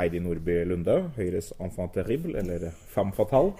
Heidi 0.00 0.18
Nordby 0.18 0.64
Lunde, 0.66 0.96
Høyres 1.14 1.52
enfant 1.62 1.94
terrible, 1.94 2.34
eller 2.38 2.70
femme 2.90 3.12
fatale. 3.14 3.52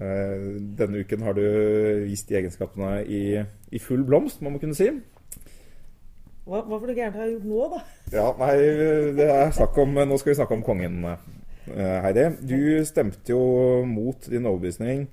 Eh, 0.00 0.56
Denne 0.78 0.98
uken 1.04 1.22
har 1.26 1.32
du 1.36 1.42
vist 2.06 2.28
de 2.28 2.36
egenskapene 2.40 3.04
i, 3.04 3.44
i 3.72 3.78
full 3.82 4.04
blomst, 4.06 4.40
må 4.40 4.48
man 4.54 4.60
kunne 4.64 4.74
si. 4.78 4.88
Hva, 6.48 6.62
hva 6.62 6.78
for 6.78 6.86
noe 6.88 6.96
gærent 6.96 7.16
jeg 7.20 7.32
gjort 7.36 7.48
nå, 7.52 7.60
da? 7.76 7.80
Ja, 8.16 8.26
nei, 8.40 8.56
det 9.18 9.28
er 9.28 9.50
snakk 9.52 9.76
om 9.84 9.92
Nå 10.08 10.16
skal 10.16 10.30
vi 10.32 10.38
snakke 10.40 10.56
om 10.56 10.64
kongen, 10.64 11.04
eh, 11.04 11.18
Heidi. 12.06 12.30
Du 12.48 12.60
stemte 12.88 13.28
jo 13.36 13.42
mot 13.84 14.16
din 14.30 14.48
overbevisning 14.48 15.04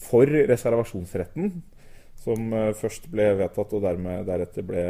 for 0.00 0.28
reservasjonsretten, 0.28 1.62
som 2.20 2.52
eh, 2.52 2.72
først 2.76 3.08
ble 3.12 3.30
vedtatt 3.40 3.74
og 3.76 3.84
dermed 3.84 4.26
deretter 4.28 4.66
ble 4.66 4.84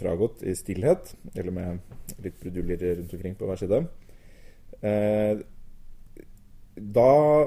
fragått 0.00 0.44
i 0.46 0.54
stillhet, 0.58 1.14
eller 1.34 1.54
med 1.54 2.24
litt 2.24 2.38
bruduljer 2.42 2.98
rundt 3.00 3.14
omkring 3.16 3.36
på 3.38 3.48
hver 3.50 3.60
side. 3.64 3.82
Eh, 4.84 5.44
Da 6.74 7.46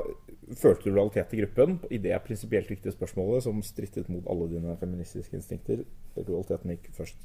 følte 0.56 0.88
du 0.88 0.94
lojalitet 0.96 1.28
til 1.30 1.42
gruppen 1.42 1.74
i 1.92 1.98
det 2.00 2.16
prinsipielt 2.24 2.70
viktige 2.72 2.94
spørsmålet 2.96 3.44
som 3.44 3.60
strittet 3.66 4.08
mot 4.08 4.24
alle 4.32 4.48
dine 4.54 4.78
feministiske 4.80 5.36
instinkter. 5.36 5.82
Lojaliteten 6.16 6.72
gikk 6.72 6.88
først. 6.96 7.18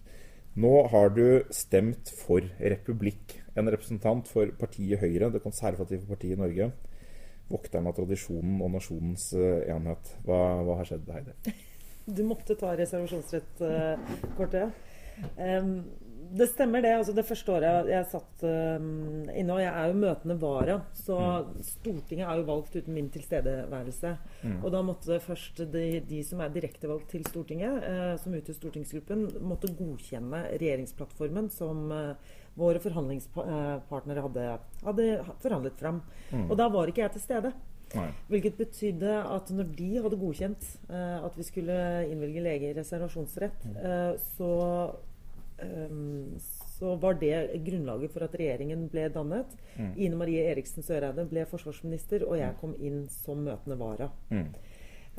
Nå 0.59 0.89
har 0.91 1.15
du 1.15 1.45
stemt 1.55 2.11
for 2.11 2.43
republikk. 2.59 3.39
En 3.57 3.71
representant 3.71 4.27
for 4.29 4.51
partiet 4.59 5.01
Høyre, 5.01 5.31
det 5.31 5.45
konservative 5.45 6.05
partiet 6.11 6.35
i 6.37 6.43
Norge. 6.43 6.73
Vokteren 7.51 7.89
av 7.91 7.95
tradisjonen 7.97 8.63
og 8.63 8.71
nasjonens 8.77 9.33
eh, 9.37 9.65
enhet. 9.75 10.05
Hva, 10.27 10.39
hva 10.67 10.79
har 10.81 10.87
skjedd, 10.89 11.07
Heidi? 11.13 11.33
Du 12.03 12.25
måtte 12.27 12.57
ta 12.59 12.73
reservasjonsrettkortet. 12.75 14.73
Um, 15.39 15.85
det 16.39 16.49
stemmer, 16.51 16.83
det. 16.85 16.93
altså 16.97 17.15
Det 17.17 17.25
første 17.29 17.53
året 17.55 17.89
jeg 17.93 18.09
satt 18.11 18.45
um, 18.47 19.25
inne, 19.31 19.55
og 19.55 19.61
jeg 19.63 19.71
er 19.71 19.91
jo 19.91 19.99
møtende 20.03 20.37
vara, 20.41 20.79
så 20.97 21.17
Stortinget 21.67 22.27
er 22.27 22.41
jo 22.41 22.47
valgt 22.49 22.77
uten 22.77 22.97
min 22.97 23.11
tilstedeværelse. 23.13 24.15
Og 24.63 24.69
da 24.75 24.83
måtte 24.87 25.21
først 25.23 25.65
de, 25.73 25.87
de 26.09 26.23
som 26.27 26.43
er 26.45 26.55
direktevalgt 26.55 27.11
til 27.13 27.27
Stortinget, 27.29 27.83
eh, 27.89 28.15
som 28.23 28.37
utgjør 28.39 28.59
stortingsgruppen, 28.59 29.27
måtte 29.45 29.73
godkjenne 29.79 30.45
regjeringsplattformen 30.55 31.51
som 31.53 31.85
eh, 31.95 32.33
våre 32.59 32.81
forhandlingspartnere 32.85 34.25
hadde, 34.27 34.49
hadde 34.85 35.11
forhandlet 35.45 35.79
fram. 35.81 36.03
Og 36.49 36.57
da 36.61 36.69
var 36.73 36.91
ikke 36.91 37.07
jeg 37.07 37.17
til 37.17 37.25
stede. 37.25 37.53
Nei. 37.97 38.09
Hvilket 38.31 38.59
betydde 38.61 39.17
at 39.35 39.51
når 39.53 39.71
de 39.77 39.89
hadde 40.05 40.19
godkjent 40.21 40.69
eh, 40.89 41.25
at 41.27 41.35
vi 41.37 41.47
skulle 41.47 41.79
innvilge 42.09 42.45
leger 42.45 42.77
reservasjonsrett, 42.79 43.67
eh, 43.77 44.13
så, 44.37 44.53
så 46.79 46.97
var 47.03 47.19
det 47.21 47.63
grunnlaget 47.67 48.13
for 48.15 48.27
at 48.27 48.37
regjeringen 48.39 48.89
ble 48.91 49.09
dannet. 49.15 49.57
Ine 49.79 50.19
Marie 50.19 50.45
Eriksen 50.51 50.83
Søreide 50.87 51.25
ble 51.31 51.47
forsvarsminister, 51.51 52.27
og 52.27 52.41
jeg 52.41 52.57
kom 52.61 52.77
inn 52.81 53.05
som 53.23 53.45
møtende 53.47 53.79
vara. 53.81 54.11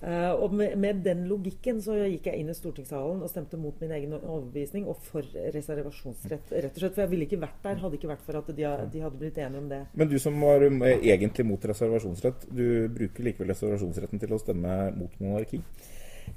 Eh, 0.02 0.32
og 0.32 0.54
med, 0.54 0.76
med 0.76 1.04
den 1.06 1.22
logikken 1.30 1.78
så 1.84 1.96
gikk 1.96 2.26
jeg 2.28 2.42
inn 2.42 2.50
i 2.52 2.56
stortingssalen 2.58 3.22
og 3.24 3.30
stemte 3.32 3.60
mot 3.62 3.78
min 3.80 3.94
egen 3.96 4.16
overbevisning 4.18 4.88
og 4.90 4.98
for 5.06 5.28
reservasjonsrett. 5.54 6.52
Rett 6.52 6.76
og 6.76 6.82
slett, 6.82 6.96
For 6.98 7.06
jeg 7.06 7.12
ville 7.14 7.28
ikke 7.30 7.40
vært 7.44 7.64
der, 7.64 7.80
hadde 7.80 8.00
ikke 8.00 8.12
vært 8.12 8.26
for 8.26 8.40
at 8.42 8.50
de, 8.50 8.66
de 8.92 9.04
hadde 9.06 9.22
blitt 9.22 9.40
enige 9.40 9.62
om 9.62 9.70
det. 9.72 9.82
Men 9.94 10.12
du 10.12 10.18
som 10.20 10.40
var 10.44 10.66
eh, 10.68 11.08
egentlig 11.14 11.48
mot 11.48 11.70
reservasjonsrett, 11.72 12.50
du 12.52 12.66
bruker 12.98 13.30
likevel 13.30 13.54
reservasjonsretten 13.54 14.24
til 14.26 14.36
å 14.36 14.42
stemme 14.42 14.80
mot 14.98 15.20
monarki? 15.24 15.62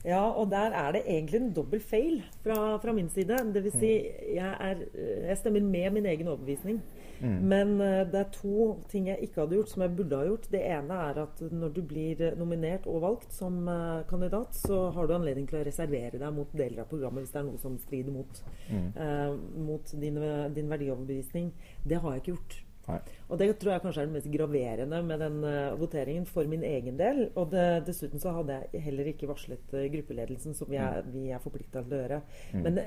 Ja, 0.05 0.23
og 0.31 0.51
der 0.51 0.75
er 0.77 0.92
det 0.95 1.03
egentlig 1.06 1.41
en 1.41 1.53
dobbel 1.56 1.81
feil 1.81 2.20
fra, 2.45 2.77
fra 2.83 2.92
min 2.92 3.09
side. 3.11 3.39
Det 3.55 3.65
vil 3.65 3.75
si, 3.75 3.93
jeg, 4.34 4.53
er, 4.60 4.84
jeg 5.28 5.38
stemmer 5.41 5.60
med 5.60 5.91
min 5.99 6.06
egen 6.06 6.28
overbevisning. 6.28 6.81
Men 7.21 7.81
uh, 7.81 8.03
det 8.12 8.19
er 8.21 8.33
to 8.33 8.66
ting 8.91 9.09
jeg 9.09 9.25
ikke 9.25 9.41
hadde 9.41 9.56
gjort, 9.56 9.72
som 9.72 9.84
jeg 9.84 9.94
burde 9.97 10.19
ha 10.19 10.28
gjort. 10.28 10.49
Det 10.53 10.62
ene 10.69 10.99
er 11.09 11.22
at 11.22 11.41
når 11.53 11.72
du 11.77 11.83
blir 11.88 12.21
eh, 12.22 12.37
nominert 12.38 12.87
og 12.91 13.00
valgt 13.05 13.33
som 13.34 13.62
uh, 13.69 14.05
kandidat, 14.10 14.56
så 14.56 14.91
har 14.94 15.09
du 15.09 15.16
anledning 15.16 15.49
til 15.49 15.60
å 15.60 15.65
reservere 15.66 16.21
deg 16.21 16.37
mot 16.37 16.53
deler 16.56 16.84
av 16.84 16.91
programmet 16.93 17.25
hvis 17.25 17.34
det 17.34 17.41
er 17.41 17.49
noe 17.49 17.62
som 17.62 17.78
strider 17.81 18.12
mot, 18.12 18.43
eh, 18.69 19.33
mot 19.66 19.97
din, 20.03 20.21
din 20.55 20.71
verdioverbevisning. 20.71 21.50
Det 21.84 22.00
har 22.03 22.16
jeg 22.16 22.25
ikke 22.25 22.34
gjort. 22.37 22.59
Nei. 22.86 23.00
Og 23.26 23.41
det 23.41 23.50
tror 23.58 23.74
jeg 23.74 23.84
kanskje 23.84 24.04
er 24.04 24.08
det 24.08 24.16
mest 24.16 24.30
graverende 24.30 25.02
med 25.06 25.22
den 25.24 25.41
eh, 25.48 25.74
voteringen 25.80 26.28
for 26.30 26.47
min 26.50 26.62
egen 26.66 27.00
del. 27.00 27.26
Og 27.34 27.50
det, 27.54 27.66
dessuten 27.88 28.22
så 28.22 28.36
hadde 28.38 28.60
jeg 28.72 28.86
heller 28.86 29.10
ikke 29.10 29.30
varslet 29.30 29.74
eh, 29.74 29.91
gruppeledelsen, 29.94 30.54
som 30.56 30.70
vi 30.70 30.80
er, 30.80 31.02
vi 31.10 31.28
er 31.34 31.42
forplikta 31.42 31.82
til 31.82 31.97
å 31.97 32.02
gjøre. 32.04 32.20
Men, 32.62 32.80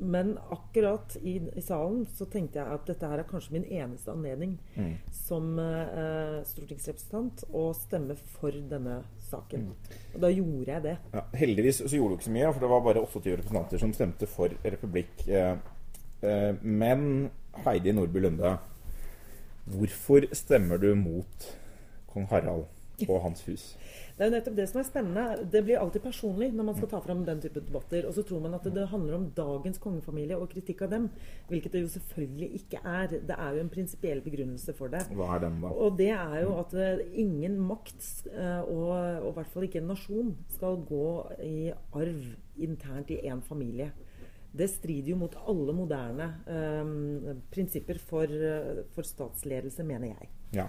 men 0.00 0.32
akkurat 0.54 1.16
i, 1.20 1.36
i 1.58 1.64
salen 1.64 2.04
så 2.16 2.28
tenkte 2.30 2.60
jeg 2.60 2.76
at 2.76 2.86
dette 2.88 3.10
her 3.10 3.20
er 3.20 3.28
kanskje 3.28 3.56
min 3.58 3.66
eneste 3.66 4.12
anledning 4.14 4.54
som 5.12 5.58
uh, 5.60 6.40
stortingsrepresentant 6.48 7.44
å 7.52 7.66
stemme 7.76 8.16
for 8.38 8.54
denne 8.70 9.00
saken. 9.30 9.68
Og 10.14 10.22
da 10.24 10.30
gjorde 10.32 10.72
jeg 10.72 10.84
det. 10.86 10.96
Ja, 11.14 11.24
heldigvis 11.42 11.82
så 11.84 11.92
gjorde 11.92 12.16
du 12.16 12.20
ikke 12.20 12.30
så 12.30 12.34
mye, 12.38 12.52
for 12.54 12.64
det 12.64 12.72
var 12.72 12.86
bare 12.86 13.04
28 13.04 13.36
representanter 13.42 13.82
som 13.82 13.92
stemte 13.96 14.30
for 14.30 14.56
republikk. 14.64 15.12
Eh, 15.28 15.52
eh, 16.22 16.50
Men 16.62 17.30
Heidi 17.64 17.92
Nordby 17.92 18.24
Lunde, 18.24 18.56
hvorfor 19.72 20.26
stemmer 20.36 20.80
du 20.82 20.92
mot 20.98 21.50
kong 22.10 22.28
Harald 22.30 22.68
og 23.08 23.22
hans 23.24 23.44
hus? 23.48 23.74
Det 24.20 24.26
er 24.26 24.28
jo 24.28 24.34
nettopp 24.34 24.56
det 24.58 24.64
som 24.68 24.78
er 24.82 24.84
spennende. 24.84 25.44
Det 25.48 25.60
blir 25.64 25.80
alltid 25.80 26.02
personlig 26.04 26.50
når 26.52 26.66
man 26.68 26.74
skal 26.76 26.90
ta 26.92 26.98
fram 27.00 27.22
den 27.24 27.38
type 27.40 27.62
debatter. 27.64 28.04
Og 28.04 28.12
så 28.12 28.24
tror 28.28 28.42
man 28.44 28.56
at 28.58 28.66
det 28.68 28.82
handler 28.90 29.16
om 29.16 29.24
dagens 29.32 29.80
kongefamilie 29.80 30.36
og 30.36 30.50
kritikk 30.52 30.82
av 30.84 30.90
dem. 30.92 31.06
Hvilket 31.48 31.72
det 31.72 31.80
jo 31.86 31.92
selvfølgelig 31.94 32.50
ikke 32.58 32.82
er. 32.84 33.14
Det 33.30 33.38
er 33.38 33.56
jo 33.56 33.62
en 33.64 33.72
prinsipiell 33.72 34.20
begrunnelse 34.26 34.74
for 34.76 34.92
det. 34.92 35.06
Hva 35.16 35.30
er 35.38 35.46
den, 35.46 35.56
da? 35.64 35.72
Og 35.72 35.96
det 35.96 36.10
er 36.12 36.36
jo 36.42 36.52
at 36.60 36.76
eh, 36.76 37.00
ingen 37.24 37.56
makt, 37.64 38.10
eh, 38.28 38.60
og, 38.60 38.92
og 38.92 39.30
i 39.30 39.34
hvert 39.38 39.54
fall 39.54 39.68
ikke 39.70 39.80
en 39.80 39.90
nasjon, 39.94 40.36
skal 40.52 40.76
gå 40.84 41.08
i 41.48 41.56
arv 41.72 42.20
internt 42.60 43.16
i 43.16 43.22
én 43.24 43.40
familie. 43.40 43.88
Det 44.50 44.66
strider 44.70 45.12
jo 45.12 45.20
mot 45.20 45.34
alle 45.48 45.74
moderne 45.76 46.26
eh, 46.50 47.36
prinsipper 47.52 48.00
for, 48.02 48.26
eh, 48.26 48.82
for 48.94 49.06
statsledelse, 49.06 49.86
mener 49.86 50.14
jeg. 50.14 50.30
Ja. 50.56 50.66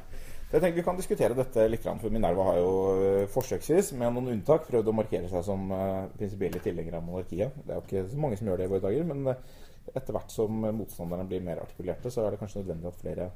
Jeg 0.52 0.60
tenker 0.60 0.78
Vi 0.82 0.84
kan 0.84 0.98
diskutere 1.00 1.36
dette 1.38 1.64
litt, 1.70 1.86
for 1.88 2.14
Minerva 2.14 2.50
har 2.50 2.60
jo 2.60 2.72
eh, 3.00 3.28
forsøksvis, 3.32 3.94
med 3.98 4.14
noen 4.14 4.34
unntak, 4.36 4.68
prøvd 4.68 4.92
å 4.92 4.96
markere 4.96 5.32
seg 5.32 5.46
som 5.48 5.72
eh, 5.72 6.10
prinsipielle 6.20 6.60
tilhengere 6.62 7.00
av 7.00 7.08
monarkiet. 7.08 7.56
Det 7.64 7.72
er 7.72 7.80
jo 7.80 7.86
ikke 7.88 8.06
så 8.12 8.20
mange 8.20 8.38
som 8.40 8.52
gjør 8.52 8.60
det 8.60 8.68
i 8.68 8.74
våre 8.74 8.86
dager, 8.86 9.08
men 9.08 9.32
eh, 9.32 9.42
etter 9.96 10.14
hvert 10.18 10.34
som 10.34 10.62
motstanderne 10.78 11.26
blir 11.30 11.46
mer 11.46 11.64
artikulerte, 11.64 12.12
så 12.12 12.26
er 12.26 12.36
det 12.36 12.42
kanskje 12.44 12.62
nødvendig 12.62 12.92
at 12.92 13.00
flere 13.00 13.30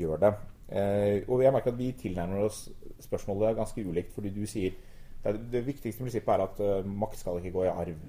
gjør 0.00 0.22
det. 0.24 0.32
Eh, 0.66 1.28
og 1.28 1.44
jeg 1.44 1.54
merker 1.54 1.76
at 1.76 1.78
vi 1.78 1.92
tilnærmer 2.00 2.48
oss 2.48 2.64
spørsmålet 3.04 3.60
ganske 3.60 3.84
ulikt, 3.86 4.16
fordi 4.16 4.32
du 4.34 4.42
sier 4.48 4.74
det, 5.22 5.38
det 5.52 5.66
viktigste 5.68 6.02
prinsippet 6.02 6.34
er 6.34 6.46
at 6.48 6.88
makt 6.88 7.20
skal 7.20 7.38
ikke 7.38 7.54
gå 7.54 7.68
i 7.68 7.74
arv. 7.74 8.00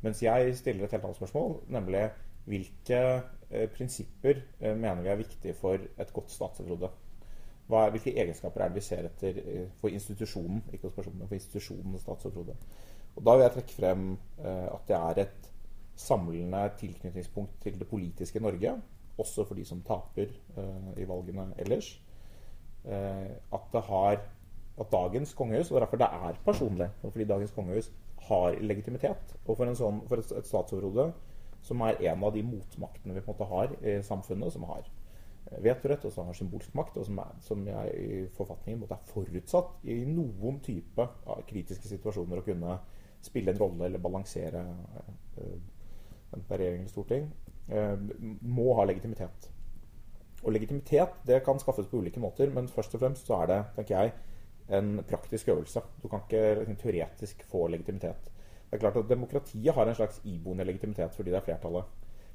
Mens 0.00 0.22
jeg 0.22 0.56
stiller 0.56 0.86
et 0.86 0.94
helt 0.96 1.04
annet 1.04 1.18
spørsmål, 1.18 1.60
nemlig 1.68 2.06
hvilke 2.48 3.00
eh, 3.50 3.68
prinsipper 3.74 4.40
eh, 4.60 4.76
mener 4.76 5.02
vi 5.04 5.12
er 5.12 5.20
viktige 5.20 5.54
for 5.54 5.76
et 5.76 6.12
godt 6.12 6.32
statsråd? 6.32 6.88
Hvilke 7.70 8.16
egenskaper 8.18 8.64
er 8.64 8.70
det 8.70 8.80
vi 8.80 8.84
ser 8.84 9.06
etter 9.06 9.36
eh, 9.44 9.66
for 9.78 9.92
institusjonen, 9.92 10.64
ikke 10.72 10.88
hos 10.88 10.96
personen, 10.96 11.20
men 11.20 11.28
for 11.28 11.38
institusjonen 11.38 12.00
statsoverhode? 12.02 12.56
Og 13.16 13.26
da 13.26 13.36
vil 13.36 13.44
jeg 13.44 13.54
trekke 13.58 13.76
frem 13.76 14.06
eh, 14.12 14.66
at 14.72 14.88
det 14.88 14.96
er 14.96 15.22
et 15.26 15.50
samlende 16.00 16.64
tilknytningspunkt 16.80 17.60
til 17.62 17.76
det 17.78 17.88
politiske 17.88 18.40
Norge, 18.40 18.74
også 19.20 19.44
for 19.44 19.58
de 19.58 19.64
som 19.68 19.82
taper 19.86 20.32
eh, 20.32 20.90
i 21.02 21.08
valgene 21.08 21.50
ellers. 21.58 21.98
At 22.80 23.66
det 23.74 23.80
har 23.84 24.22
at 24.80 24.92
dagens 24.92 25.34
kongehus, 25.36 25.70
og 25.70 25.80
derfor 25.82 26.00
det 26.00 26.08
er 26.08 26.38
personlig, 26.44 26.88
fordi 27.02 27.26
dagens 27.28 27.52
kongehus 27.56 27.90
har 28.28 28.56
legitimitet, 28.60 29.34
og 29.46 29.56
for, 29.56 29.74
sånn, 29.76 30.00
for 30.08 30.22
et, 30.22 30.46
statsoverhode 30.48 31.10
som 31.64 31.82
er 31.84 32.00
en 32.08 32.24
av 32.24 32.32
de 32.32 32.42
motmaktene 32.46 33.16
vi 33.16 33.22
på 33.24 33.32
en 33.32 33.36
måte 33.36 33.50
har 33.50 33.74
i 33.84 33.98
samfunnet, 34.04 34.52
som 34.54 34.64
har 34.70 34.86
eh, 34.86 35.58
vetorett, 35.64 36.06
og 36.08 36.14
som 36.14 36.30
har 36.30 36.38
symbolsk 36.38 36.72
makt, 36.78 36.96
og 36.96 37.08
som, 37.08 37.20
er, 37.20 37.34
som 37.44 37.66
jeg, 37.68 37.92
i 38.00 38.22
forfatningen 38.36 38.80
måtte 38.80 38.96
er 38.96 39.12
forutsatt 39.12 39.84
i 39.84 40.00
noen 40.08 40.62
type 40.64 41.04
av 41.04 41.44
kritiske 41.50 41.92
situasjoner 41.92 42.40
å 42.40 42.46
kunne 42.46 42.78
spille 43.20 43.52
en 43.52 43.60
rolle 43.60 43.90
eller 43.90 44.00
balansere 44.00 44.64
eh, 45.36 45.60
det 46.30 46.54
er 46.54 46.60
regjering 46.62 46.84
eller 46.84 46.92
storting, 46.92 47.30
eh, 47.68 47.96
må 48.40 48.74
ha 48.78 48.86
legitimitet. 48.86 49.50
Og 50.40 50.54
legitimitet 50.54 51.20
det 51.26 51.42
kan 51.44 51.58
skaffes 51.60 51.88
på 51.90 52.00
ulike 52.00 52.20
måter, 52.22 52.50
men 52.54 52.68
først 52.68 52.94
og 52.94 53.02
fremst 53.02 53.26
så 53.28 53.42
er 53.42 53.50
det, 53.50 53.60
tenker 53.76 53.96
jeg, 53.96 54.12
en 54.76 55.04
praktisk 55.08 55.48
øvelse. 55.48 55.82
Du 56.02 56.08
kan 56.08 56.22
ikke 56.26 56.44
liksom, 56.60 56.76
teoretisk 56.82 57.44
få 57.50 57.66
legitimitet. 57.68 58.30
Det 58.70 58.78
er 58.78 58.82
klart 58.84 58.96
at 59.00 59.08
Demokratiet 59.10 59.74
har 59.74 59.88
en 59.88 59.98
slags 59.98 60.20
iboende 60.24 60.64
legitimitet 60.64 61.14
fordi 61.14 61.32
det 61.32 61.40
er 61.40 61.46
flertallet. 61.46 61.84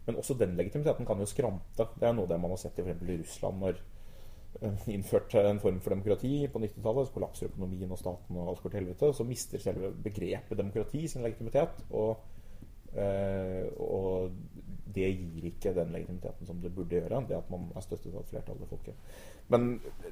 Men 0.06 0.20
også 0.22 0.36
den 0.38 0.56
legitimiteten 0.58 1.06
kan 1.06 1.20
jo 1.20 1.26
skrante. 1.26 1.88
Det 2.00 2.08
er 2.08 2.14
noe 2.14 2.30
det 2.30 2.40
man 2.42 2.52
har 2.54 2.62
sett 2.62 2.80
i, 2.80 2.86
i 2.92 3.20
Russland 3.22 3.62
når 3.64 3.80
innførte 4.62 4.92
innført 4.94 5.36
en 5.50 5.60
form 5.60 5.82
for 5.84 5.92
demokrati 5.92 6.48
på 6.48 6.60
90-tallet, 6.60 7.08
så 7.08 7.14
kollapser 7.14 7.50
økonomien 7.50 7.92
og 7.92 8.00
staten 8.00 8.38
og 8.40 8.50
alt 8.50 8.62
går 8.64 8.72
til 8.72 8.80
helvete, 8.80 9.12
så 9.14 9.26
mister 9.28 9.60
selve 9.62 9.92
begrepet 10.04 10.58
demokrati 10.58 11.08
sin 11.08 11.26
legitimitet. 11.26 11.84
Og, 11.92 12.18
eh, 12.96 13.66
og 13.78 14.32
det 14.96 15.10
gir 15.12 15.48
ikke 15.50 15.74
den 15.76 15.92
legitimiteten 15.94 16.48
som 16.48 16.62
det 16.64 16.72
burde 16.76 16.98
gjøre, 16.98 17.22
det 17.30 17.38
at 17.38 17.50
man 17.54 17.68
er 17.76 17.84
støttet 17.86 18.14
av 18.14 18.22
et 18.22 18.32
flertall 18.32 18.62
av 18.64 18.72
folket. 18.72 19.18
Men 19.54 19.68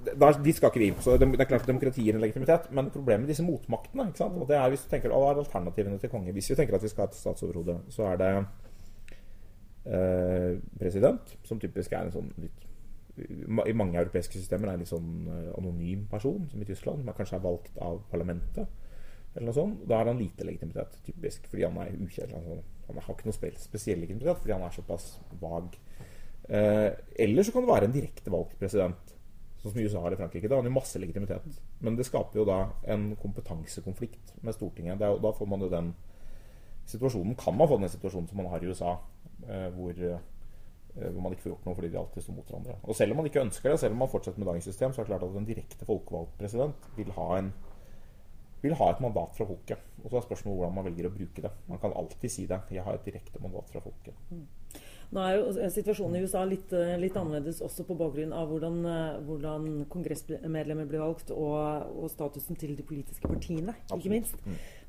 der, 0.06 0.42
dit 0.46 0.58
skal 0.58 0.70
ikke 0.70 0.84
vi. 0.84 0.90
Så 1.02 1.16
det, 1.18 1.30
er 1.40 1.50
klart 1.50 1.70
demokrati 1.70 2.06
gir 2.06 2.18
en 2.18 2.22
legitimitet. 2.24 2.68
Men 2.72 2.92
problemet 2.94 3.26
med 3.26 3.34
disse 3.34 3.46
motmaktene 3.46 4.10
ikke 4.12 4.22
sant? 4.22 4.38
Og 4.38 4.50
det 4.50 4.60
er 4.60 4.70
hvis 4.74 4.86
du 4.86 4.92
tenker, 4.92 5.14
Hva 5.14 5.32
er 5.32 5.42
alternativene 5.42 6.02
til 6.02 6.12
konge? 6.12 6.36
Hvis 6.36 6.52
vi 6.52 6.60
tenker 6.60 6.78
at 6.78 6.86
vi 6.86 6.92
skal 6.92 7.08
ha 7.08 7.10
et 7.12 7.18
statsoverhode, 7.18 7.80
så 7.94 8.12
er 8.12 8.22
det 8.22 8.34
eh, 9.88 10.52
president, 10.80 11.34
som 11.48 11.62
typisk 11.64 11.96
er 11.96 12.06
en 12.06 12.16
sånn 12.20 12.30
litt 12.44 12.70
i 13.14 13.74
mange 13.78 14.00
europeiske 14.00 14.40
systemer 14.40 14.72
er 14.72 14.78
en 14.78 14.82
litt 14.82 14.90
sånn 14.90 15.28
eh, 15.30 15.50
anonym 15.60 16.08
person, 16.10 16.48
som 16.50 16.62
i 16.62 16.66
Tyskland. 16.66 17.04
Man 17.06 17.18
kanskje 17.18 17.38
er 17.38 17.44
valgt 17.46 17.78
av 17.78 18.02
parlamentet. 18.10 18.80
eller 19.36 19.48
noe 19.50 19.58
sånt. 19.58 19.84
Da 19.90 20.00
har 20.00 20.10
han 20.10 20.20
lite 20.22 20.46
legitimitet, 20.46 20.98
typisk, 21.06 21.46
fordi 21.50 21.64
han 21.66 21.78
er 21.82 21.94
ukjedelig. 21.94 22.58
Han 22.88 23.00
har 23.00 23.16
ikke 23.16 23.30
noe 23.30 23.56
spesiell 23.62 24.02
legitimitet 24.04 24.42
fordi 24.42 24.56
han 24.56 24.66
er 24.66 24.76
såpass 24.76 25.08
vag. 25.42 25.78
Eh, 26.50 26.90
eller 27.26 27.46
så 27.46 27.56
kan 27.56 27.66
det 27.66 27.72
være 27.72 27.90
en 27.90 27.96
direkte 27.96 28.34
valgt 28.34 28.58
president, 28.60 29.14
sånn 29.62 29.72
som 29.72 29.80
USA 29.80 29.88
USA 29.88 30.06
eller 30.08 30.20
Frankrike. 30.20 30.50
Da 30.50 30.58
har 30.58 30.64
han 30.64 30.72
jo 30.72 30.76
masse 30.76 31.00
legitimitet. 31.02 31.62
Men 31.84 32.00
det 32.00 32.08
skaper 32.10 32.42
jo 32.42 32.48
da 32.50 32.60
en 32.96 33.14
kompetansekonflikt 33.22 34.36
med 34.44 34.58
Stortinget. 34.58 35.02
Er, 35.02 35.22
da 35.24 35.34
får 35.36 35.50
man 35.50 35.64
jo 35.64 35.72
den 35.72 35.94
situasjonen 36.90 37.38
Kan 37.40 37.56
man 37.56 37.70
få 37.72 37.78
den 37.80 37.92
situasjonen 37.92 38.28
som 38.28 38.42
man 38.42 38.50
har 38.52 38.64
i 38.64 38.68
USA, 38.68 38.98
eh, 39.48 39.70
hvor 39.72 39.96
Eh, 40.96 41.10
hvor 41.10 41.24
man 41.26 41.34
ikke 41.34 41.48
får 41.48 41.54
gjort 41.56 41.64
noe 41.66 41.78
fordi 41.78 41.90
de 41.90 41.98
alltid 41.98 42.24
står 42.24 42.36
mot 42.38 42.50
hverandre. 42.52 42.74
Og 42.86 42.98
selv 42.98 43.14
om 43.14 43.18
man 43.18 43.26
ikke 43.26 43.42
ønsker 43.42 43.72
det, 43.72 43.80
selv 43.82 43.96
om 43.96 44.04
man 44.04 44.10
fortsetter 44.12 44.42
med 44.42 44.48
dagens 44.52 44.68
system, 44.70 44.94
så 44.94 45.02
er 45.02 45.08
det 45.08 45.10
klart 45.10 45.24
at 45.26 45.38
en 45.40 45.48
direkte 45.48 45.88
folkevalgt 45.90 46.36
president 46.38 46.90
vil 46.98 47.10
ha, 47.16 47.28
en, 47.40 47.48
vil 48.64 48.76
ha 48.80 48.90
et 48.92 49.04
mandat 49.04 49.36
fra 49.38 49.48
folket. 49.48 49.92
Og 50.04 50.10
så 50.10 50.20
er 50.20 50.26
spørsmålet 50.28 50.62
hvordan 50.62 50.76
man 50.78 50.88
velger 50.90 51.10
å 51.10 51.14
bruke 51.14 51.46
det. 51.46 51.52
Man 51.70 51.82
kan 51.84 51.96
alltid 52.00 52.32
si 52.32 52.48
det. 52.50 52.62
Jeg 52.72 52.86
har 52.86 52.98
et 52.98 53.08
direkte 53.08 53.42
mandat 53.44 53.72
fra 53.72 53.84
folket. 53.84 54.16
Mm. 54.32 54.46
Nå 55.14 55.22
er 55.22 55.36
jo 55.38 55.70
situasjonen 55.70 56.18
i 56.18 56.24
USA 56.26 56.42
litt, 56.48 56.72
eh, 56.74 56.96
litt 56.98 57.18
annerledes 57.20 57.60
også 57.62 57.86
på 57.86 57.98
bakgrunn 58.00 58.32
av 58.34 58.50
hvordan, 58.50 58.80
eh, 58.90 59.20
hvordan 59.28 59.68
kongressmedlemmer 59.94 60.88
blir 60.90 61.04
valgt, 61.04 61.30
og, 61.36 61.92
og, 61.94 62.08
statusen 62.10 62.58
til 62.58 62.74
de 62.76 62.86
politiske 62.88 63.30
partiene, 63.30 63.76
ikke 63.94 64.10
minst. 64.10 64.40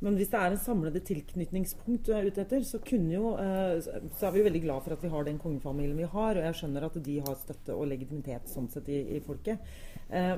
Men 0.05 0.19
hvis 0.21 0.29
det 0.33 0.37
er 0.37 0.53
en 0.53 0.61
samlede 0.61 1.01
tilknytningspunkt 1.09 2.05
du 2.05 2.13
er 2.13 2.29
ute 2.29 2.43
etter, 2.43 2.61
så, 2.69 2.77
jo, 3.09 3.33
så, 3.39 4.27
er 4.29 4.35
vi 4.35 4.45
veldig 4.45 4.63
glad 4.67 4.85
for 4.85 4.97
at 4.97 5.05
vi 5.05 5.11
har 5.15 5.25
den 5.25 5.41
kongefamilien 5.41 5.97
vi 5.97 6.11
har. 6.13 6.37
Og 6.37 6.45
jeg 6.45 6.59
skjønner 6.61 6.85
at 6.85 7.01
de 7.07 7.19
har 7.25 7.41
støtte 7.41 7.73
og 7.73 7.89
legitimitet 7.89 8.53
sånn 8.53 8.69
sett 8.73 8.91
i, 8.93 9.01
i 9.17 9.23
folket. 9.25 9.65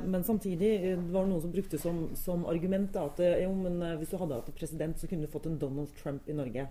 Men 0.07 0.23
samtidig 0.25 0.71
det 0.85 0.95
var 1.11 1.27
det 1.27 1.33
noen 1.33 1.43
som 1.43 1.53
brukte 1.53 1.83
som, 1.83 2.03
som 2.17 2.47
argument 2.47 2.95
da, 2.95 3.09
at 3.11 3.19
jo, 3.43 3.51
men 3.59 3.83
hvis 3.99 4.15
du 4.15 4.21
hadde 4.23 4.39
hatt 4.39 4.55
en 4.55 4.61
president, 4.63 4.99
så 5.03 5.11
kunne 5.11 5.27
du 5.27 5.35
fått 5.35 5.51
en 5.51 5.59
Donald 5.59 5.91
Trump 5.99 6.31
i 6.31 6.39
Norge. 6.39 6.69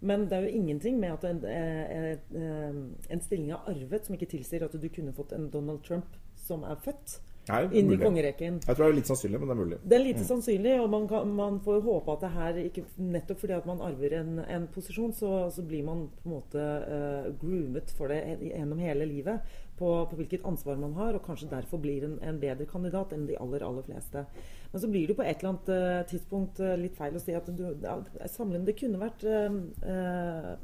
Men 0.00 0.24
det 0.28 0.36
er 0.36 0.46
jo 0.46 0.56
ingenting 0.56 1.00
med 1.00 1.12
at 1.12 1.24
en, 1.28 1.42
en, 1.44 2.04
eh, 2.04 2.18
eh, 2.42 2.76
en 3.10 3.20
stilling 3.20 3.50
er 3.52 3.66
arvet 3.68 4.06
som 4.06 4.16
ikke 4.16 4.30
tilsier 4.32 4.64
at 4.64 4.72
du 4.72 4.88
kunne 4.88 5.12
fått 5.12 5.34
en 5.36 5.50
Donald 5.52 5.82
Trump 5.84 6.16
som 6.40 6.64
er 6.64 6.80
født. 6.80 7.18
Nei, 7.48 7.60
inn 7.80 7.88
i 7.90 7.96
kongerekken. 7.98 8.58
Jeg 8.62 8.76
tror 8.76 8.84
det 8.84 8.90
er 8.90 8.96
litt 8.98 9.08
sannsynlig, 9.08 9.38
men 9.40 9.48
det 9.48 9.54
er 9.54 9.60
mulig. 9.60 9.78
Det 9.82 9.96
er 9.96 10.02
lite 10.04 10.22
mm. 10.22 10.28
sannsynlig, 10.28 10.74
og 10.82 10.90
man, 10.92 11.06
kan, 11.10 11.32
man, 11.34 11.56
får 11.64 11.80
håpe 11.86 12.14
at 12.14 12.24
det 12.24 12.30
her 12.34 12.60
ikke 12.62 12.84
Nettopp 13.00 13.40
fordi 13.42 13.56
at 13.56 13.66
man 13.68 13.82
arver 13.84 14.14
en, 14.20 14.30
en 14.44 14.68
posisjon, 14.74 15.14
så, 15.16 15.32
så, 15.54 15.64
blir 15.66 15.86
man 15.86 16.04
på 16.20 16.28
en 16.28 16.34
måte 16.36 16.60
uh, 16.62 17.30
groomet 17.40 17.92
for 17.96 18.12
det 18.12 18.20
gjennom 18.50 18.82
hele 18.84 19.08
livet. 19.08 19.52
På, 19.80 19.94
på, 20.10 20.18
hvilket 20.18 20.44
ansvar 20.44 20.76
man 20.76 20.92
har, 20.98 21.16
og 21.16 21.24
kanskje 21.24 21.48
derfor 21.50 21.80
blir 21.80 22.04
en, 22.04 22.18
en 22.26 22.40
bedre 22.42 22.66
kandidat 22.68 23.14
enn 23.16 23.24
de 23.30 23.38
aller, 23.40 23.64
aller 23.64 23.86
fleste. 23.86 24.26
Men 24.70 24.82
så 24.82 24.90
blir 24.92 25.08
det 25.08 25.16
på 25.18 25.24
et 25.24 25.40
eller 25.40 25.54
annet 25.54 25.72
uh, 25.72 26.02
tidspunkt 26.10 26.60
uh, 26.60 26.74
litt 26.78 26.98
feil 26.98 27.16
å 27.16 27.22
si 27.22 27.34
at 27.34 27.48
du, 27.48 27.64
ja, 27.80 27.96
samlende 28.30 28.76
kunne 28.76 29.00
vært 29.00 29.24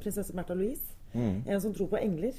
prinsesse 0.02 0.36
Märtha 0.36 0.54
Louise. 0.54 0.92
Mm. 1.16 1.46
En 1.48 1.60
som 1.64 1.72
tror 1.74 1.88
på 1.90 1.98
engler. 1.98 2.36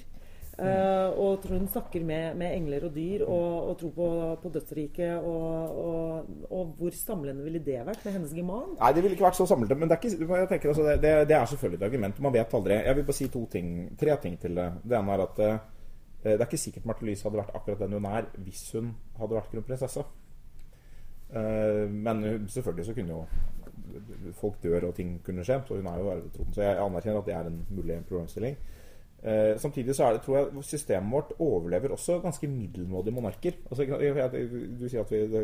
Uh, 0.58 1.14
og 1.22 1.44
tror 1.44 1.60
hun 1.60 1.68
snakker 1.70 2.02
med, 2.02 2.32
med, 2.34 2.56
engler 2.58 2.88
og 2.88 2.96
dyr 2.96 3.22
og, 3.28 3.68
og 3.70 3.76
tror 3.78 3.92
på, 3.94 4.08
på 4.42 4.50
dødsriket. 4.56 5.20
Og, 5.22 5.76
og, 5.82 6.30
og, 6.50 6.72
hvor 6.80 6.96
samlende 6.98 7.44
ville 7.46 7.62
det 7.62 7.84
vært 7.86 8.02
med 8.06 8.16
hennes 8.16 8.34
geman? 8.34 8.72
Nei, 8.80 8.90
det 8.96 9.04
ville 9.06 9.14
ikke 9.14 9.28
vært 9.28 9.38
så 9.38 9.46
samlende. 9.46 9.78
Men 9.78 9.92
det 9.92 10.00
er, 10.00 10.08
ikke, 10.10 10.40
tenker, 10.50 10.72
altså, 10.74 10.88
det, 10.90 11.12
det, 11.30 11.36
er 11.38 11.52
selvfølgelig 11.52 11.78
et 11.78 11.86
argument. 11.86 12.22
Man 12.26 12.34
vet 12.34 12.56
aldri. 12.58 12.80
Jeg 12.88 12.98
vil 12.98 13.06
bare 13.10 13.18
si 13.20 13.28
ting, 13.54 13.70
tre 14.02 14.16
ting 14.24 14.40
til 14.42 14.58
det. 14.58 14.66
Det 14.82 14.98
ene 14.98 15.14
er 15.14 15.26
at 15.28 15.44
uh, 15.46 15.60
det 16.24 16.34
er 16.40 16.48
ikke 16.48 16.62
sikkert 16.64 16.90
Marte 16.90 17.06
Louise 17.06 17.28
hadde 17.28 17.42
vært 17.44 17.54
akkurat 17.60 17.84
den 17.84 17.94
hun 17.94 18.10
er 18.10 18.32
hvis 18.48 18.64
hun 18.74 18.90
hadde 19.20 19.38
vært 19.38 19.54
kronprinsesse. 19.54 20.08
Uh, 21.28 21.86
men 21.92 22.26
selvfølgelig 22.50 22.90
så 22.90 22.98
kunne 22.98 23.14
jo 23.14 24.34
folk 24.42 24.58
dør 24.64 24.90
og 24.90 24.98
ting 24.98 25.20
kunne 25.22 25.46
skje. 25.46 25.62
Så 25.70 25.78
hun 25.78 25.94
er 25.94 26.02
jo 26.02 26.10
arvetronen. 26.16 26.58
Så 26.58 26.66
jeg 26.66 26.82
anerkjenner 26.82 27.22
at 27.22 27.30
det 27.30 27.38
er 27.38 27.54
en 27.54 27.62
mulig 27.70 28.02
problemstilling. 28.10 28.58
Eh, 29.24 29.58
samtidig 29.58 29.96
så 29.98 30.06
er 30.06 30.14
det, 30.14 30.22
tror 30.22 30.38
jeg 30.38 30.64
systemet 30.64 31.12
vårt 31.12 31.32
overlever 31.42 31.92
også 31.96 32.20
ganske 32.22 32.48
middelmådige 32.48 33.16
monarker. 33.16 33.56
Altså, 33.70 33.86
du 33.86 34.86
sier 34.90 35.02
at, 35.02 35.12
vi, 35.12 35.42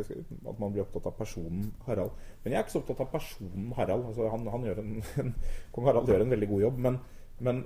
at, 0.48 0.60
man 0.60 0.74
blir 0.75 0.84
opptatt 0.86 1.10
av 1.10 1.16
personen 1.18 1.72
Harald. 1.88 2.14
Men 2.44 2.54
jeg 2.54 2.60
er 2.60 2.68
ikke 2.68 2.75
så 2.75 2.84
opptatt 2.84 3.02
av 3.02 3.10
personen 3.16 3.72
Harald. 3.78 4.06
Altså, 4.12 4.30
han, 4.30 4.46
han 4.54 4.68
en, 4.70 4.94
en, 5.24 5.34
Kong 5.74 5.90
Harald 5.90 6.12
gjør 6.12 6.25
en 6.28 6.36
veldig 6.36 6.52
god 6.54 6.62
jobb. 6.68 6.84
Men, 6.86 7.00
men, 7.40 7.64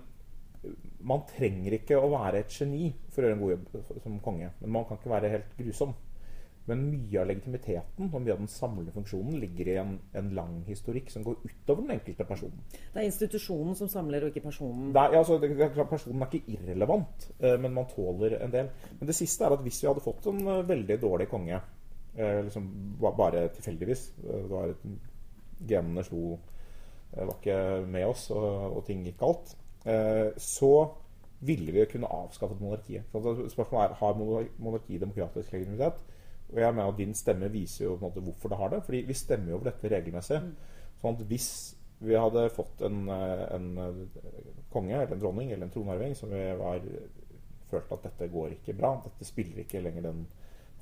man 1.08 1.28
trenger 1.30 1.76
ikke 1.78 2.00
å 2.00 2.10
være 2.16 2.42
et 2.42 2.56
geni 2.56 2.90
for 3.12 3.22
å 3.22 3.28
gjøre 3.28 3.38
en 3.38 3.44
god 3.44 3.56
jobb 3.56 4.02
som 4.04 4.20
konge. 4.24 4.50
Men 4.62 4.74
man 4.80 4.88
kan 4.88 5.00
ikke 5.00 5.12
være 5.12 5.34
helt 5.36 5.52
grusom. 5.60 5.94
Men 6.68 6.84
mye 6.92 7.22
av 7.22 7.30
legitimiteten 7.30 8.10
og 8.10 8.20
mye 8.20 8.34
av 8.36 8.42
den 8.42 8.52
samlede 8.52 8.92
funksjonen 8.96 9.38
ligger 9.40 9.70
i 9.72 9.78
en, 9.80 9.94
en, 10.20 10.34
lang 10.36 10.58
historikk 10.68 11.14
som 11.14 11.24
går 11.24 11.40
utover 11.46 11.86
den 11.86 11.96
enkelte 11.96 12.28
personen. 12.28 12.66
Det 12.94 13.00
er 13.00 13.08
institusjonen 13.08 13.78
som 13.80 13.92
samler, 13.92 14.26
og 14.26 14.34
ikke 14.34 14.50
personen? 14.50 14.92
Er, 14.92 15.16
altså, 15.22 15.40
det, 15.40 15.54
det, 15.60 15.72
personen 15.88 16.26
er 16.26 16.32
ikke 16.32 16.58
irrelevant, 16.58 17.30
eh, 17.40 17.56
men 17.62 17.76
man 17.78 17.88
tåler 17.94 18.36
en 18.42 18.54
del. 18.54 18.72
Men 19.00 19.10
det 19.12 19.16
siste 19.16 19.48
er 19.48 19.56
at 19.56 19.64
hvis 19.64 19.80
vi 19.84 19.90
hadde 19.90 20.04
fått 20.04 20.28
en 20.28 20.44
uh, 20.44 20.60
veldig 20.68 21.00
dårlig 21.02 21.30
konge, 21.32 21.62
eh, 22.18 22.44
liksom 22.44 22.68
bare 23.18 23.48
tilfeldigvis 23.56 24.12
eh, 24.24 24.44
det 24.44 24.52
var 24.52 24.76
Genene 25.68 26.04
slo 26.06 26.38
eh, 27.14 27.24
var 27.24 27.36
ikke 27.40 27.86
med 27.90 28.06
oss, 28.06 28.30
og, 28.32 28.78
og 28.78 28.86
ting 28.86 29.06
gikk 29.06 29.20
galt, 29.22 29.56
eh, 29.90 30.30
så 30.38 30.74
ville 31.40 31.74
vi 31.74 31.86
kunne 31.90 32.10
avskaffet 32.10 32.62
monarkiet. 32.62 33.10
Så 33.12 33.50
spørsmålet 33.50 33.92
er 33.92 33.98
har 34.00 34.14
monarki 34.58 34.98
demokratisk 34.98 35.54
legitimitet. 35.54 36.00
Og 36.54 36.62
jeg 36.62 36.74
mener 36.74 36.92
at 36.92 37.00
din 37.00 37.16
stemme 37.18 37.50
viser 37.52 37.86
jo 37.86 37.96
på 37.96 38.06
en 38.06 38.10
måte 38.10 38.24
hvorfor 38.24 38.52
det 38.52 38.60
har 38.62 38.72
det. 38.72 38.84
Fordi 38.86 39.04
vi 39.08 39.18
stemmer 39.18 39.52
jo 39.52 39.60
over 39.60 39.70
dette 39.72 39.92
regelmessig. 39.92 40.40
Mm. 40.44 40.54
Sånn 41.02 41.18
at 41.18 41.28
hvis 41.30 41.50
vi 42.00 42.18
hadde 42.18 42.48
fått 42.54 42.82
en, 42.86 43.08
en, 43.10 43.70
konge 44.72 44.94
eller 44.96 45.16
en 45.16 45.22
dronning 45.22 45.52
eller 45.52 45.66
en 45.66 45.74
tronarving 45.74 46.14
som 46.16 46.30
vi 46.32 46.44
var, 46.60 46.84
følte 47.72 47.98
at 47.98 48.06
dette 48.06 48.30
går 48.32 48.54
ikke 48.60 48.76
bra, 48.78 48.94
dette 49.04 49.28
spiller 49.28 49.64
ikke 49.64 49.82
lenger 49.82 50.06
den 50.06 50.28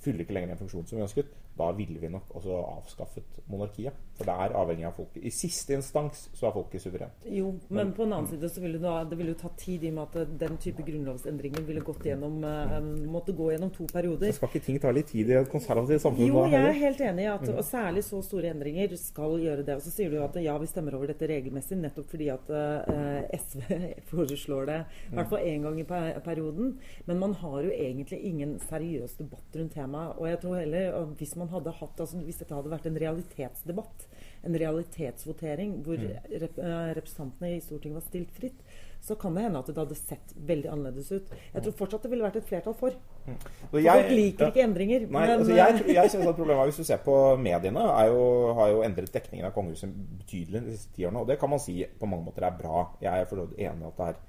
fyller 0.04 0.26
ikke 0.26 0.36
lenger 0.36 0.54
den 0.54 0.60
funksjonen 0.60 0.90
som 0.90 1.00
vi 1.00 1.06
ønsket, 1.06 1.30
da 1.58 1.72
ville 1.72 2.00
vi 2.00 2.10
nok 2.12 2.36
også 2.36 2.58
avskaffet 2.60 3.40
monarkiet. 3.52 3.96
For 4.16 4.28
det 4.28 4.34
er 4.46 4.54
avhengig 4.56 4.86
av 4.88 4.96
folket. 4.96 5.24
I 5.28 5.32
siste 5.34 5.76
instans 5.76 6.30
så 6.36 6.48
er 6.48 6.54
folket 6.56 6.84
suverent. 6.84 7.26
Jo, 7.28 7.50
men, 7.68 7.78
men 7.78 7.94
på 7.96 8.06
en 8.06 8.14
annen 8.16 8.30
side 8.32 8.48
så 8.52 8.62
ville 8.64 8.80
det, 8.80 8.94
det 9.12 9.18
ville 9.20 9.34
jo 9.34 9.40
tatt 9.42 9.58
tid 9.60 9.84
i 9.84 9.92
og 9.92 9.98
med 9.98 10.16
at 10.22 10.36
den 10.40 10.56
type 10.64 10.86
grunnlovsendringer 10.88 11.66
ville 11.68 11.84
gått 11.84 12.08
gjennom 12.08 12.38
uh, 12.44 12.78
måtte 13.12 13.36
gå 13.36 13.50
gjennom 13.52 13.74
to 13.76 13.88
perioder. 13.92 14.32
Så 14.32 14.40
skal 14.40 14.54
ikke 14.54 14.66
ting 14.70 14.80
ta 14.84 14.94
litt 14.96 15.12
tid 15.12 15.32
i 15.32 15.36
et 15.42 15.52
konservativt 15.52 16.06
samfunn? 16.06 16.32
Jo, 16.32 16.46
jeg 16.52 16.70
er 16.70 16.80
helt 16.80 17.04
enig 17.10 17.26
i 17.26 17.32
at 17.34 17.44
og 17.52 17.64
særlig 17.68 18.06
så 18.08 18.22
store 18.24 18.54
endringer 18.54 18.96
skal 19.00 19.36
gjøre 19.44 19.66
det. 19.68 19.76
Og 19.76 19.84
så 19.84 19.92
sier 19.94 20.12
du 20.12 20.20
at 20.24 20.40
ja, 20.44 20.56
vi 20.62 20.72
stemmer 20.72 20.96
over 20.96 21.12
dette 21.12 21.30
regelmessig 21.32 21.80
nettopp 21.82 22.08
fordi 22.16 22.30
at 22.32 22.52
uh, 22.56 22.96
eh, 22.96 23.36
SV 23.36 23.66
foreslår 24.12 24.72
det 24.72 24.80
i 25.10 25.18
hvert 25.18 25.32
fall 25.32 25.50
én 25.52 25.68
gang 25.68 25.80
i 25.82 25.88
perioden. 26.24 26.76
Men 27.10 27.20
man 27.20 27.36
har 27.42 27.60
jo 27.68 27.76
egentlig 27.76 28.22
ingen 28.32 28.56
seriøs 28.64 29.20
debatt 29.20 29.60
rundt 29.60 29.76
temaet. 29.76 30.16
Og 30.20 30.30
jeg 30.32 30.42
tror 30.44 30.60
heller 30.62 31.04
hvis 31.20 31.36
man 31.40 31.45
hadde 31.52 31.74
hatt, 31.80 32.00
altså 32.00 32.22
hvis 32.24 32.42
dette 32.42 32.56
hadde 32.56 32.72
vært 32.72 32.88
en 32.90 33.00
realitetsdebatt, 33.02 34.08
en 34.46 34.58
realitetsvotering 34.62 35.80
hvor 35.86 36.02
mm. 36.02 36.34
rep 36.42 36.60
eh, 36.62 36.90
representantene 36.98 37.56
i 37.56 37.64
Stortinget 37.64 38.00
var 38.00 38.06
stilt 38.06 38.36
fritt, 38.36 38.60
så 39.06 39.16
kan 39.16 39.36
det 39.38 39.44
hende 39.46 39.60
at 39.62 39.68
det 39.70 39.78
hadde 39.78 39.96
sett 39.98 40.32
veldig 40.50 40.70
annerledes 40.72 41.12
ut. 41.14 41.34
Jeg 41.54 41.64
tror 41.66 41.74
fortsatt 41.78 42.06
det 42.06 42.10
ville 42.10 42.26
vært 42.26 42.40
et 42.40 42.48
flertall 42.50 42.74
for. 42.78 42.96
Mm. 43.26 43.36
for 43.72 43.80
jeg, 43.82 44.02
folk 44.02 44.14
liker 44.18 44.52
ikke 44.52 44.64
endringer. 44.66 45.06
Nei, 45.06 45.26
men, 45.28 45.34
altså 45.36 45.58
jeg, 45.58 45.84
jeg 45.98 46.14
synes 46.14 46.30
at 46.32 46.38
problemet 46.40 46.62
er, 46.64 46.72
Hvis 46.72 46.80
du 46.82 46.88
ser 46.88 47.02
på 47.06 47.18
mediene, 47.42 47.84
jo, 48.10 48.24
har 48.58 48.72
jo 48.74 48.84
endret 48.88 49.14
dekningen 49.14 49.50
av 49.50 49.54
kongehuset 49.54 49.94
betydelig 50.22 50.64
de 50.66 50.78
siste 50.78 50.98
ti 50.98 51.06
årene. 51.06 51.22
Og 51.22 51.30
det 51.30 51.38
kan 51.42 51.54
man 51.54 51.62
si 51.62 51.78
på 51.86 52.10
mange 52.10 52.26
måter 52.26 52.48
er 52.48 52.58
bra. 52.58 52.88
Jeg 53.04 53.14
er 53.14 53.30
for 53.30 53.46
enig 53.46 53.86
i 53.86 53.92
at 53.92 54.02
det 54.02 54.10
er 54.10 54.22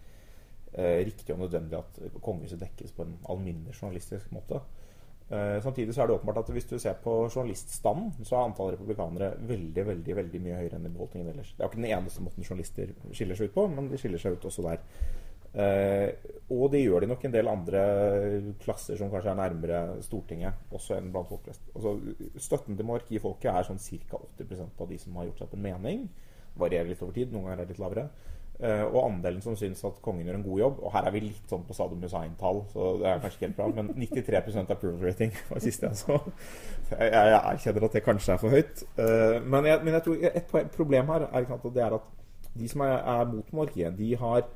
eh, 0.77 0.99
riktig 1.09 1.37
og 1.37 1.45
nødvendig 1.47 1.81
at 1.81 2.21
kongehuset 2.21 2.61
dekkes 2.61 2.93
på 2.97 3.07
en 3.09 3.17
alminnelig 3.33 3.79
journalistisk 3.81 4.33
måte. 4.37 4.61
Uh, 5.27 5.57
samtidig 5.59 5.91
så 5.91 6.05
er 6.05 6.07
det 6.07 6.15
åpenbart 6.15 6.45
at 6.45 6.51
hvis 6.55 6.69
du 6.71 6.77
ser 6.79 6.99
på 7.03 7.13
journaliststanden, 7.27 8.13
så 8.23 8.37
er 8.37 8.45
antall 8.47 8.73
republikanere 8.77 9.33
veldig 9.49 9.87
veldig, 9.89 10.17
veldig 10.21 10.41
mye 10.45 10.59
høyere 10.61 10.79
enn 10.79 10.87
i 10.87 10.93
befolkningen 10.95 11.33
ellers. 11.33 11.51
Det 11.51 11.65
er 11.65 11.67
jo 11.67 11.73
ikke 11.73 11.83
den 11.83 11.95
eneste 11.97 12.23
måten 12.23 12.47
journalister 12.47 12.93
skiller 13.11 13.39
seg 13.39 13.51
ut 13.51 13.57
på, 13.57 13.65
men 13.73 13.91
de 13.91 13.99
skiller 13.99 14.23
seg 14.23 14.37
ut 14.37 14.47
også 14.47 14.67
der. 14.69 14.85
Eh, 15.57 16.11
og 16.53 16.69
det 16.75 16.83
gjør 16.83 17.03
de 17.03 17.09
nok 17.09 17.23
en 17.25 17.33
del 17.33 17.49
andre 17.49 17.83
klasser 18.61 18.99
som 19.01 19.09
kanskje 19.13 19.33
er 19.33 19.39
nærmere 19.39 19.81
Stortinget, 20.05 20.59
også 20.77 20.99
enn 20.99 21.09
blant 21.15 21.31
folk 21.31 21.47
flest. 21.47 21.65
Altså, 21.75 21.97
støtten 22.45 22.77
til 22.77 22.87
monarkifolket 22.87 23.51
er 23.51 23.67
sånn 23.67 23.81
ca. 23.81 24.21
80% 24.37 24.83
av 24.85 24.91
de 24.93 24.99
som 25.01 25.17
har 25.17 25.31
gjort 25.31 25.41
seg 25.41 25.49
opp 25.49 25.57
en 25.57 25.65
mening. 25.65 26.07
Varierer 26.61 26.93
litt 26.93 27.03
over 27.03 27.17
tid, 27.17 27.33
noen 27.33 27.49
ganger 27.49 27.63
er 27.63 27.65
det 27.65 27.75
litt 27.75 27.83
lavere. 27.83 28.07
Eh, 28.57 28.83
og 28.87 29.03
andelen 29.05 29.43
som 29.45 29.57
syns 29.59 29.83
at 29.85 29.99
kongen 30.01 30.25
gjør 30.25 30.39
en 30.39 30.45
god 30.47 30.61
jobb 30.63 30.79
Og 30.81 30.93
her 30.95 31.05
er 31.05 31.13
vi 31.13 31.21
litt 31.27 31.51
sånn 31.51 31.67
på 31.69 31.75
Saddam 31.77 32.01
Hussein-tall, 32.01 32.63
så 32.73 32.87
det 33.03 33.11
er 33.11 33.19
kanskje 33.21 33.37
ikke 33.37 33.49
helt 33.51 33.59
bra, 33.59 33.67
men 33.77 33.91
93% 34.01 34.73
approval 34.73 35.03
rating 35.05 35.35
var 35.51 35.61
det 35.61 35.65
siste 35.67 35.91
jeg 35.91 35.99
så. 36.01 36.17
Jeg, 36.95 37.11
jeg 37.13 37.35
erkjenner 37.43 37.89
at 37.89 37.99
det 37.99 38.03
kanskje 38.07 38.33
er 38.33 38.41
for 38.41 38.57
høyt. 38.57 38.85
Eh, 38.97 39.37
men, 39.45 39.69
jeg, 39.69 39.83
men 39.85 39.99
jeg 39.99 40.07
tror 40.07 40.25
et 40.31 40.73
problem 40.79 41.13
her 41.13 41.27
er, 41.27 41.51
at 41.59 41.69
det 41.75 41.85
er 41.85 41.99
at 41.99 42.09
de 42.57 42.71
som 42.73 42.87
er, 42.87 42.97
er 42.97 43.29
mot 43.29 43.53
monarkiet, 43.53 43.99
de 43.99 44.11
har 44.17 44.47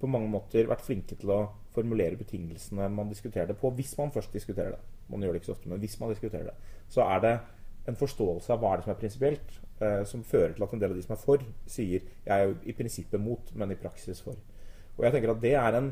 på 0.00 0.10
mange 0.10 0.30
måter 0.32 0.66
vært 0.66 0.82
flinke 0.82 1.14
til 1.20 1.30
å 1.30 1.40
formulere 1.70 2.18
betingelsene 2.18 2.88
man 2.90 3.12
diskuterer 3.12 3.52
det 3.52 3.60
på, 3.60 3.70
hvis 3.76 3.92
man 4.00 4.10
først 4.10 4.34
diskuterer 4.34 4.74
det. 4.74 4.82
Man 5.10 5.22
gjør 5.22 5.36
det 5.36 5.42
ikke 5.42 5.52
så 5.52 5.54
ofte, 5.54 5.70
men 5.70 5.82
hvis 5.82 5.98
man 6.00 6.10
diskuterer 6.10 6.50
det, 6.50 6.76
så 6.90 7.06
er 7.06 7.22
det 7.22 7.34
en 7.90 7.98
forståelse 7.98 8.54
av 8.54 8.62
hva 8.62 8.74
er 8.74 8.80
det 8.80 8.86
som 8.86 8.94
er 8.94 9.00
prinsipielt, 9.00 9.56
eh, 9.80 10.02
som 10.08 10.26
fører 10.26 10.54
til 10.56 10.66
at 10.66 10.74
en 10.74 10.82
del 10.82 10.94
av 10.94 10.98
de 10.98 11.06
som 11.06 11.16
er 11.16 11.22
for, 11.22 11.42
sier 11.70 12.04
jeg 12.04 12.30
er 12.36 12.46
jo 12.46 12.54
i 12.64 12.76
prinsippet 12.76 13.22
mot, 13.22 13.52
men 13.58 13.74
i 13.74 13.80
praksis 13.80 14.22
for. 14.24 14.38
Og 14.96 15.04
jeg 15.06 15.16
tenker 15.16 15.34
at 15.34 15.42
det 15.42 15.54
er 15.58 15.78
en, 15.78 15.88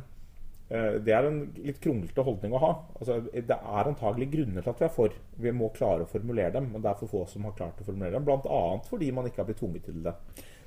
eh, 0.71 0.99
det 1.05 1.15
er 1.15 1.29
en 1.29 1.41
litt 1.57 1.81
kronglete 1.85 2.25
holdning 2.27 2.55
å 2.55 2.63
ha. 2.65 2.73
Altså, 3.01 3.21
det 3.33 3.59
er 3.59 3.91
antagelig 3.93 4.31
grunner 4.35 4.63
til 4.63 4.75
at 4.75 4.83
vi 4.83 4.89
er 4.89 4.95
for. 4.95 5.17
Vi 5.37 5.55
må 5.57 5.73
klare 5.75 6.05
å 6.05 6.11
formulere 6.11 6.53
dem, 6.59 6.71
men 6.73 6.85
det 6.85 6.93
er 6.93 7.01
for 7.01 7.15
få 7.15 7.25
som 7.31 7.49
har 7.49 7.57
klart 7.59 7.81
å 7.81 7.89
formulere 7.89 8.19
dem. 8.19 8.29
Bl.a. 8.29 8.63
fordi 8.89 9.11
man 9.13 9.27
ikke 9.27 9.43
har 9.43 9.51
blitt 9.51 9.63
tvunget 9.63 9.89
til 9.89 10.03
det. 10.05 10.15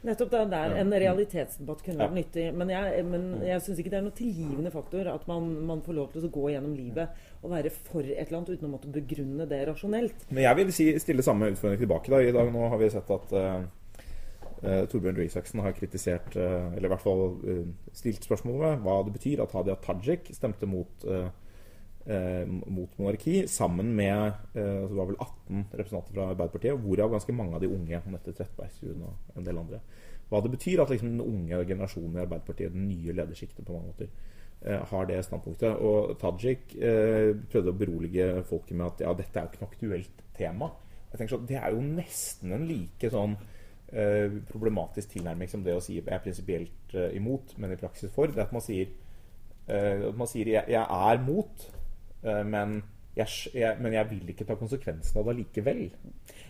Nettopp 0.07 0.31
det 0.33 0.45
der. 0.53 0.75
En 0.81 0.93
realitetsdebatt 1.03 1.83
kunne 1.85 2.01
vært 2.01 2.15
nyttig. 2.17 2.45
Men 2.57 2.71
jeg, 2.73 3.03
men 3.05 3.27
jeg 3.45 3.61
syns 3.65 3.81
ikke 3.81 3.91
det 3.93 3.99
er 3.99 4.05
noen 4.07 4.17
tilgivende 4.17 4.71
faktor 4.73 5.11
at 5.11 5.27
man, 5.29 5.51
man, 5.67 5.83
får 5.85 5.97
lov 5.97 6.07
til 6.13 6.25
å 6.25 6.31
gå 6.33 6.47
gjennom 6.53 6.73
livet 6.77 7.21
og 7.41 7.53
være 7.53 7.73
for 7.73 8.05
et 8.05 8.23
eller 8.23 8.39
annet 8.39 8.55
uten 8.55 8.69
å 8.69 8.71
måtte 8.71 8.93
begrunne 8.93 9.45
det 9.49 9.61
rasjonelt. 9.69 10.25
Men 10.31 10.45
jeg 10.47 10.59
vil 10.61 10.73
si, 10.73 10.87
stille 11.03 11.25
samme 11.25 11.51
utfordring 11.53 11.83
tilbake. 11.83 12.13
Da. 12.13 12.23
I 12.23 12.33
dag 12.33 12.49
nå 12.53 12.65
har 12.73 12.81
vi 12.81 12.89
sett 12.93 13.13
at 13.13 13.35
uh, 13.37 13.61
uh, 14.65 14.81
Torbjørn 14.89 15.21
Røe 15.21 15.65
har 15.67 15.77
kritisert, 15.77 16.33
uh, 16.33 16.73
eller 16.73 16.89
i 16.89 16.93
hvert 16.95 17.05
fall 17.05 17.25
stilt 17.93 18.25
spørsmål 18.25 18.59
ved 18.65 18.85
hva 18.87 18.97
det 19.05 19.15
betyr 19.19 19.45
at 19.45 19.53
Hadia 19.57 19.77
Tajik 19.85 20.33
stemte 20.33 20.69
mot 20.69 20.91
Eh, 21.11 21.29
mot 22.07 22.95
monarki, 22.97 23.43
sammen 23.47 23.91
med 23.95 24.31
eh, 24.57 24.87
det 24.87 24.95
var 24.97 25.09
vel 25.11 25.19
18 25.19 25.65
representanter 25.69 26.15
fra 26.15 26.29
Arbeiderpartiet, 26.31 26.79
hvorav 26.81 27.11
ganske 27.13 27.35
mange 27.35 27.55
av 27.55 27.61
de 27.61 27.69
unge. 27.69 27.99
Anette 27.99 28.33
Trettebergstuen 28.33 29.03
og 29.05 29.37
en 29.37 29.45
del 29.45 29.59
andre. 29.61 29.81
Hva 30.31 30.41
det 30.41 30.53
betyr 30.53 30.81
at 30.81 30.91
liksom, 30.93 31.13
den 31.13 31.25
unge 31.25 31.59
generasjonen 31.67 32.17
i 32.17 32.23
Arbeiderpartiet, 32.23 32.73
den 32.73 32.87
nye 32.89 33.15
ledersjiktet 33.17 33.67
på 33.67 33.75
mange 33.75 33.91
måter, 33.91 34.09
eh, 34.63 34.79
har 34.91 35.09
det 35.09 35.19
standpunktet. 35.27 35.75
Og 35.77 36.15
Tajik 36.21 36.75
eh, 36.79 37.33
prøvde 37.51 37.73
å 37.73 37.79
berolige 37.83 38.29
folket 38.49 38.77
med 38.79 38.87
at 38.87 39.03
ja, 39.05 39.13
dette 39.17 39.37
er 39.37 39.45
jo 39.45 39.51
ikke 39.51 39.61
noe 39.61 39.73
aktuelt 39.75 40.23
tema. 40.37 40.71
Jeg 41.11 41.19
tenker 41.19 41.35
så, 41.35 41.41
Det 41.51 41.59
er 41.59 41.75
jo 41.75 41.83
nesten 41.83 42.55
en 42.55 42.65
like 42.69 43.11
sånn 43.11 43.35
eh, 43.91 44.39
problematisk 44.49 45.17
tilnærming 45.17 45.51
som 45.51 45.67
det 45.67 45.75
å 45.75 45.83
si 45.83 45.99
jeg 45.99 46.07
er 46.07 46.23
prinsipielt 46.23 46.95
eh, 46.95 47.11
imot, 47.19 47.53
men 47.59 47.75
i 47.75 47.79
praksis 47.81 48.13
for. 48.15 48.31
Det 48.31 48.41
er 48.41 48.47
at 48.47 48.55
man 48.55 48.65
sier, 48.65 48.97
at 49.71 50.17
man 50.17 50.27
sier 50.27 50.49
jeg, 50.49 50.63
jeg 50.73 50.81
er 50.81 51.21
mot 51.21 51.69
Eh, 51.71 51.80
men 52.23 52.83
jeg, 53.15 53.27
jeg, 53.53 53.77
men 53.83 53.93
jeg 53.93 54.07
vil 54.09 54.29
ikke 54.31 54.45
ta 54.47 54.55
konsekvensen 54.59 55.19
av 55.19 55.27
det 55.27 55.37
likevel. 55.41 55.81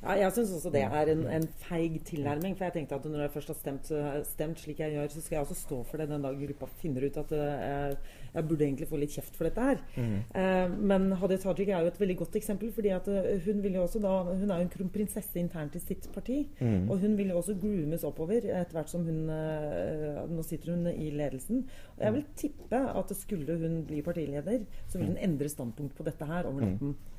Ja, 0.01 0.15
jeg 0.17 0.33
syns 0.35 0.53
også 0.57 0.71
det 0.73 0.83
er 0.85 1.11
en, 1.13 1.23
en, 1.29 1.47
feig 1.65 1.99
tilnærming. 2.05 2.55
For 2.57 2.67
jeg 2.67 2.75
tenkte 2.79 2.99
at 2.99 3.05
når 3.09 3.25
jeg 3.25 3.33
først 3.35 3.53
har 3.53 3.57
stemt, 3.57 3.91
stemt, 4.29 4.61
slik 4.61 4.81
jeg 4.83 4.95
gjør, 4.95 5.13
så 5.13 5.21
skal 5.21 5.37
jeg 5.37 5.45
også 5.47 5.57
stå 5.57 5.81
for 5.89 6.01
det 6.01 6.09
den 6.11 6.25
dag 6.25 6.37
gruppa 6.41 6.69
finner 6.81 7.07
ut 7.07 7.17
at 7.21 7.33
jeg, 7.37 7.71
eh, 7.71 8.19
jeg 8.33 8.47
burde 8.47 8.65
egentlig 8.65 8.87
få 8.87 8.99
litt 9.01 9.13
kjeft 9.13 9.35
for 9.35 9.47
dette 9.47 9.65
her. 9.65 9.81
Mm. 9.97 10.17
Eh, 10.41 10.75
men 10.91 11.07
Hadia 11.19 11.41
Tajik 11.41 11.69
er 11.69 11.83
jo 11.83 11.91
et 11.91 11.99
veldig 11.99 12.17
godt 12.21 12.37
eksempel. 12.39 12.71
fordi 12.71 12.93
eh, 12.93 13.39
hun, 13.45 13.63
vil 13.63 13.75
jo 13.75 13.83
også 13.83 13.99
da, 14.03 14.13
hun 14.29 14.49
er 14.49 14.61
jo 14.61 14.67
en 14.67 14.73
kronprinsesse 14.75 15.39
internt 15.39 15.75
i 15.75 15.83
sitt 15.83 16.07
parti. 16.13 16.47
Mm. 16.59 16.89
Og 16.89 16.99
hun 17.03 17.17
vil 17.17 17.33
jo 17.33 17.37
også 17.41 17.57
groomes 17.59 18.05
oppover 18.07 18.45
etter 18.45 18.77
hvert 18.77 18.89
som 18.91 19.05
hun 19.05 19.29
eh, 19.29 20.21
Nå 20.31 20.43
sitter 20.47 20.75
hun 20.75 20.87
i 20.91 21.09
ledelsen. 21.11 21.65
Og 21.97 22.05
jeg 22.05 22.13
vil 22.13 22.25
tippe 22.37 22.81
at 23.01 23.15
skulle 23.17 23.57
hun 23.59 23.81
bli 23.87 24.01
partileder, 24.05 24.63
så 24.87 24.99
vil 24.99 25.11
hun 25.11 25.19
endre 25.21 25.49
standpunkt 25.49 25.95
på 25.97 26.05
dette 26.07 26.25
her 26.25 26.47
over 26.51 26.67
natten. 26.67 26.93
Mm. 26.93 27.12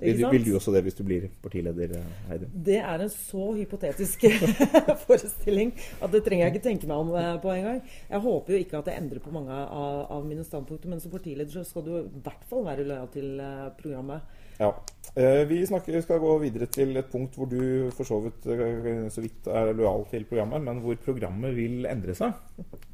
Vil, 0.00 0.20
vil, 0.32 0.44
du 0.44 0.54
også 0.56 0.72
det 0.72 0.80
hvis 0.86 0.96
du 0.96 1.02
blir 1.04 1.26
partileder, 1.42 1.92
Heidi? 2.30 2.46
Det 2.68 2.78
er 2.80 3.02
en 3.04 3.12
så 3.12 3.50
hypotetisk 3.56 4.24
forestilling 5.04 5.74
at 6.00 6.12
det 6.12 6.22
trenger 6.24 6.46
jeg 6.46 6.54
ikke 6.54 6.64
tenke 6.64 6.88
meg 6.88 7.02
om 7.02 7.12
eh, 7.20 7.34
på 7.42 7.52
en 7.52 7.66
gang. 7.66 7.80
Jeg 8.08 8.24
håper 8.24 8.54
jo 8.54 8.60
ikke 8.64 8.78
at 8.80 8.88
det 8.88 8.96
endrer 8.96 9.20
på 9.24 9.32
mange 9.34 9.52
av, 9.52 10.06
av 10.16 10.24
mine 10.28 10.44
standpunkter, 10.46 10.88
men 10.88 11.02
som 11.04 11.12
partileder 11.12 11.52
så 11.52 11.66
skal 11.68 11.84
du 11.84 11.92
i 11.98 12.22
hvert 12.24 12.46
fall 12.48 12.64
være 12.68 12.86
lojal 12.88 13.12
til 13.12 13.42
uh, 13.44 13.68
programmet. 13.76 14.39
Ja. 14.60 14.70
Uh, 15.10 15.42
vi 15.48 15.58
snakker, 15.66 15.96
skal 16.04 16.20
gå 16.22 16.34
videre 16.38 16.68
til 16.70 16.94
et 17.00 17.08
punkt 17.10 17.34
hvor 17.34 17.48
du 17.50 17.88
for 17.96 18.06
så 18.06 18.20
vidt 18.22 18.44
uh, 18.46 19.08
så 19.10 19.24
vidt 19.24 19.48
er 19.50 19.72
lojal 19.74 20.04
til 20.12 20.26
programmet, 20.28 20.62
men 20.62 20.82
hvor 20.84 20.98
programmet 21.02 21.56
vil 21.56 21.88
endre 21.90 22.14
seg. 22.14 22.36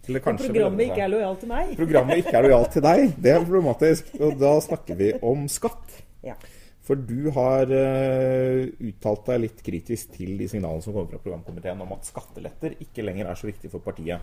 Eller 0.07 0.23
kanskje 0.25 0.53
programmet 0.55 0.87
ikke 0.87 1.03
er 1.05 1.13
lojal 1.13 1.37
til 1.43 1.51
meg. 1.51 1.75
Programmet 1.77 2.23
ikke 2.23 2.37
er 2.39 2.47
lojal 2.47 2.69
til 2.73 2.87
deg. 2.87 3.03
Det 3.21 3.35
er 3.35 3.43
problematisk. 3.43 4.15
Og 4.23 4.39
da 4.41 4.55
snakker 4.65 5.01
vi 5.03 5.11
om 5.27 5.45
skatt. 5.53 5.99
Ja. 6.25 6.39
For 6.87 7.03
du 7.03 7.33
har 7.35 7.67
uh, 7.67 8.63
uttalt 8.87 9.27
deg 9.33 9.43
litt 9.43 9.63
kritisk 9.67 10.15
til 10.15 10.37
de 10.39 10.47
signalene 10.49 10.85
som 10.85 10.95
kommer 10.95 11.11
fra 11.17 11.25
programkomiteen 11.25 11.83
om 11.83 11.97
at 11.99 12.07
skatteletter 12.07 12.79
ikke 12.87 13.05
lenger 13.05 13.33
er 13.33 13.41
så 13.41 13.51
viktig 13.51 13.73
for 13.73 13.83
partiet. 13.83 14.23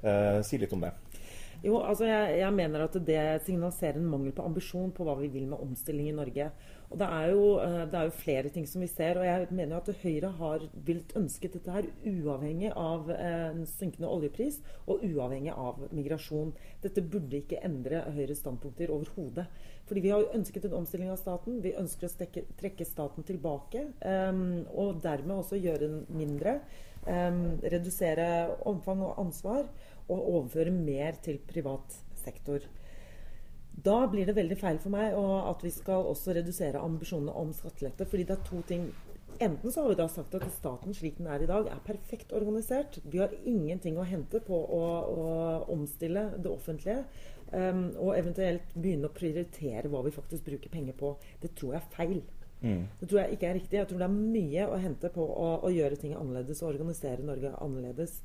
Uh, 0.00 0.38
si 0.46 0.62
litt 0.62 0.72
om 0.76 0.86
det. 0.86 0.94
Jo, 1.64 1.78
altså 1.80 2.04
jeg, 2.04 2.38
jeg, 2.40 2.52
mener 2.54 2.84
at 2.84 2.96
det 3.06 3.20
signaliserer 3.46 4.00
en 4.00 4.08
mangel 4.10 4.34
på 4.36 4.44
ambisjon 4.44 4.92
på 4.94 5.06
hva 5.06 5.16
vi 5.20 5.30
vil 5.32 5.46
med 5.50 5.62
omstilling 5.62 6.10
i 6.10 6.16
Norge. 6.16 6.50
Og 6.90 6.98
det 7.00 7.06
er, 7.10 7.30
jo, 7.32 7.46
eh, 7.62 7.78
det 7.90 7.98
er 7.98 8.08
jo 8.08 8.14
flere 8.14 8.50
ting 8.54 8.66
som 8.68 8.84
vi 8.84 8.88
ser. 8.90 9.18
Og 9.18 9.26
jeg 9.26 9.48
mener 9.50 9.78
at 9.78 10.02
Høyre 10.02 10.30
har 10.38 10.66
villet 10.86 11.14
ønsket 11.18 11.56
dette 11.56 11.72
her 11.74 11.88
uavhengig 12.06 12.70
av 12.76 13.10
en 13.16 13.64
synkende 13.70 14.10
oljepris 14.12 14.60
og 14.86 15.02
uavhengig 15.06 15.54
av 15.56 15.80
migrasjon. 15.90 16.52
Dette 16.84 17.02
burde 17.02 17.40
ikke 17.40 17.62
endre 17.66 18.04
Høyres 18.14 18.44
standpunkter 18.44 18.92
overhodet. 18.94 19.48
Fordi 19.86 20.02
vi 20.02 20.10
har 20.10 20.22
jo 20.22 20.34
ønsket 20.34 20.66
en 20.66 20.78
omstilling 20.80 21.10
av 21.12 21.20
staten. 21.20 21.60
Vi 21.62 21.74
ønsker 21.78 22.08
å 22.08 22.12
stekke, 22.12 22.42
trekke 22.58 22.86
staten 22.86 23.26
tilbake. 23.26 23.86
Um, 24.02 24.64
og 24.74 24.98
dermed 25.04 25.38
også 25.38 25.60
gjøre 25.62 25.86
den 25.86 26.00
mindre. 26.10 26.58
Um, 27.06 27.60
redusere 27.62 28.26
omfang 28.66 29.04
og 29.06 29.20
ansvar. 29.22 29.68
Og 30.08 30.28
overføre 30.36 30.74
mer 30.74 31.18
til 31.22 31.40
privat 31.42 31.96
sektor. 32.22 32.64
Da 33.76 34.06
blir 34.08 34.26
det 34.26 34.36
veldig 34.36 34.56
feil 34.56 34.78
for 34.80 34.94
meg 34.94 35.12
at 35.16 35.64
vi 35.64 35.72
skal 35.74 36.08
også 36.08 36.32
redusere 36.38 36.80
ambisjonene 36.80 37.34
om 37.36 37.52
skattelette. 37.52 38.06
fordi 38.08 38.24
det 38.24 38.38
er 38.38 38.48
to 38.48 38.62
ting 38.68 38.88
Enten 39.40 39.72
så 39.72 39.82
har 39.82 39.88
vi 39.88 39.96
da 39.98 40.06
sagt 40.08 40.34
at 40.34 40.46
staten 40.52 40.94
slik 40.96 41.18
den 41.18 41.26
er 41.28 41.42
i 41.44 41.48
dag, 41.48 41.66
er 41.68 41.82
perfekt 41.84 42.32
organisert. 42.32 42.98
Vi 43.04 43.18
har 43.20 43.34
ingenting 43.44 43.98
å 43.98 44.06
hente 44.08 44.40
på 44.40 44.56
å, 44.56 44.82
å 45.12 45.26
omstille 45.74 46.22
det 46.38 46.48
offentlige. 46.48 47.02
Um, 47.52 47.90
og 48.00 48.16
eventuelt 48.16 48.72
begynne 48.74 49.10
å 49.10 49.14
prioritere 49.14 49.90
hva 49.92 50.00
vi 50.06 50.14
faktisk 50.14 50.48
bruker 50.48 50.72
penger 50.72 50.96
på. 50.98 51.12
Det 51.42 51.52
tror 51.58 51.76
jeg 51.76 51.82
er 51.82 51.92
feil. 51.92 52.22
Mm. 52.62 52.86
Det 53.00 53.10
tror 53.10 53.20
jeg 53.20 53.36
ikke 53.36 53.50
er 53.50 53.58
riktig. 53.60 53.78
Jeg 53.78 53.90
tror 53.90 54.02
det 54.02 54.08
er 54.08 54.16
mye 54.16 54.66
å 54.66 54.80
hente 54.82 55.12
på 55.14 55.28
å, 55.28 55.48
å 55.68 55.72
gjøre 55.74 56.00
ting 56.00 56.16
annerledes 56.16 56.64
og 56.64 56.72
organisere 56.72 57.26
Norge 57.26 57.52
annerledes. 57.60 58.18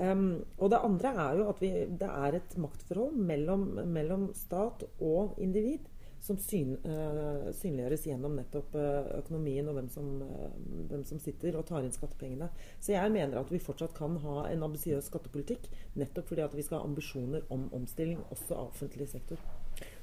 Um, 0.00 0.44
og 0.56 0.70
det 0.72 0.80
andre 0.80 1.10
er 1.26 1.38
jo 1.40 1.46
at 1.50 1.58
vi, 1.60 1.70
det 2.00 2.08
er 2.08 2.36
et 2.38 2.54
maktforhold 2.60 3.16
mellom, 3.20 3.66
mellom 3.92 4.30
stat 4.36 4.86
og 4.96 5.34
individ 5.42 5.88
som 6.20 6.36
syn, 6.40 6.74
uh, 6.84 7.48
synliggjøres 7.56 8.06
gjennom 8.08 8.34
nettopp 8.36 8.74
uh, 8.76 9.10
økonomien 9.18 9.68
og 9.68 9.76
hvem 9.76 9.88
som, 9.92 10.08
uh, 10.24 10.50
hvem 10.88 11.04
som, 11.08 11.20
sitter 11.20 11.56
og 11.56 11.66
tar 11.68 11.84
inn 11.84 11.94
skattepengene. 11.94 12.50
Så 12.80 12.94
jeg 12.94 13.12
mener 13.12 13.40
at 13.40 13.52
vi 13.52 13.60
fortsatt 13.60 13.96
kan 13.96 14.18
ha 14.24 14.44
en 14.50 14.66
ambisiøs 14.68 15.08
skattepolitikk 15.08 15.68
nettopp 16.00 16.32
fordi 16.32 16.44
at 16.44 16.56
vi 16.56 16.64
skal 16.64 16.80
ha 16.80 16.88
ambisjoner 16.88 17.44
om 17.52 17.68
omstilling 17.76 18.20
også 18.28 18.56
av 18.56 18.68
offentlig 18.68 19.08
sektor. 19.12 19.40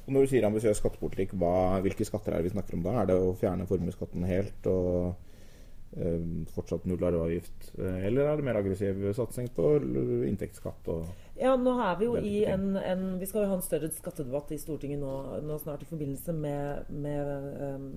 Og 0.07 0.13
når 0.13 0.25
du 0.25 0.31
sier 0.31 0.45
ambisiøs 0.47 0.81
skattepolitikk, 0.81 1.33
hva, 1.37 1.81
hvilke 1.85 2.05
skatter 2.07 2.33
er 2.33 2.41
det 2.41 2.51
vi 2.51 2.55
snakker 2.55 2.77
om 2.77 2.85
da? 2.85 2.99
Er 3.01 3.09
det 3.09 3.17
å 3.21 3.33
fjerne 3.37 3.69
formuesskatten 3.69 4.29
helt 4.29 4.69
og 4.71 5.26
fortsatt 6.53 6.85
null 6.85 7.03
arveavgift? 7.07 7.71
Eh, 7.79 8.05
eller 8.09 8.27
er 8.27 8.37
det 8.37 8.45
mer 8.45 8.59
aggressiv 8.59 8.99
satsing 9.15 9.47
på 9.55 9.69
inntektsskatt? 10.27 10.89
ja, 11.37 11.55
nå 11.55 11.73
er 11.81 11.95
Vi 11.99 12.05
jo 12.05 12.17
i 12.17 12.43
en, 12.45 12.75
en, 12.77 13.19
Vi 13.19 13.25
skal 13.29 13.45
jo 13.45 13.51
ha 13.51 13.57
en 13.57 13.65
større 13.65 13.89
skattedebatt 13.93 14.51
i 14.51 14.59
Stortinget 14.61 14.99
nå, 14.99 15.13
nå 15.47 15.57
snart 15.61 15.85
i 15.85 15.89
forbindelse 15.89 16.33
med, 16.33 16.91
med 16.91 17.31
um, 17.61 17.87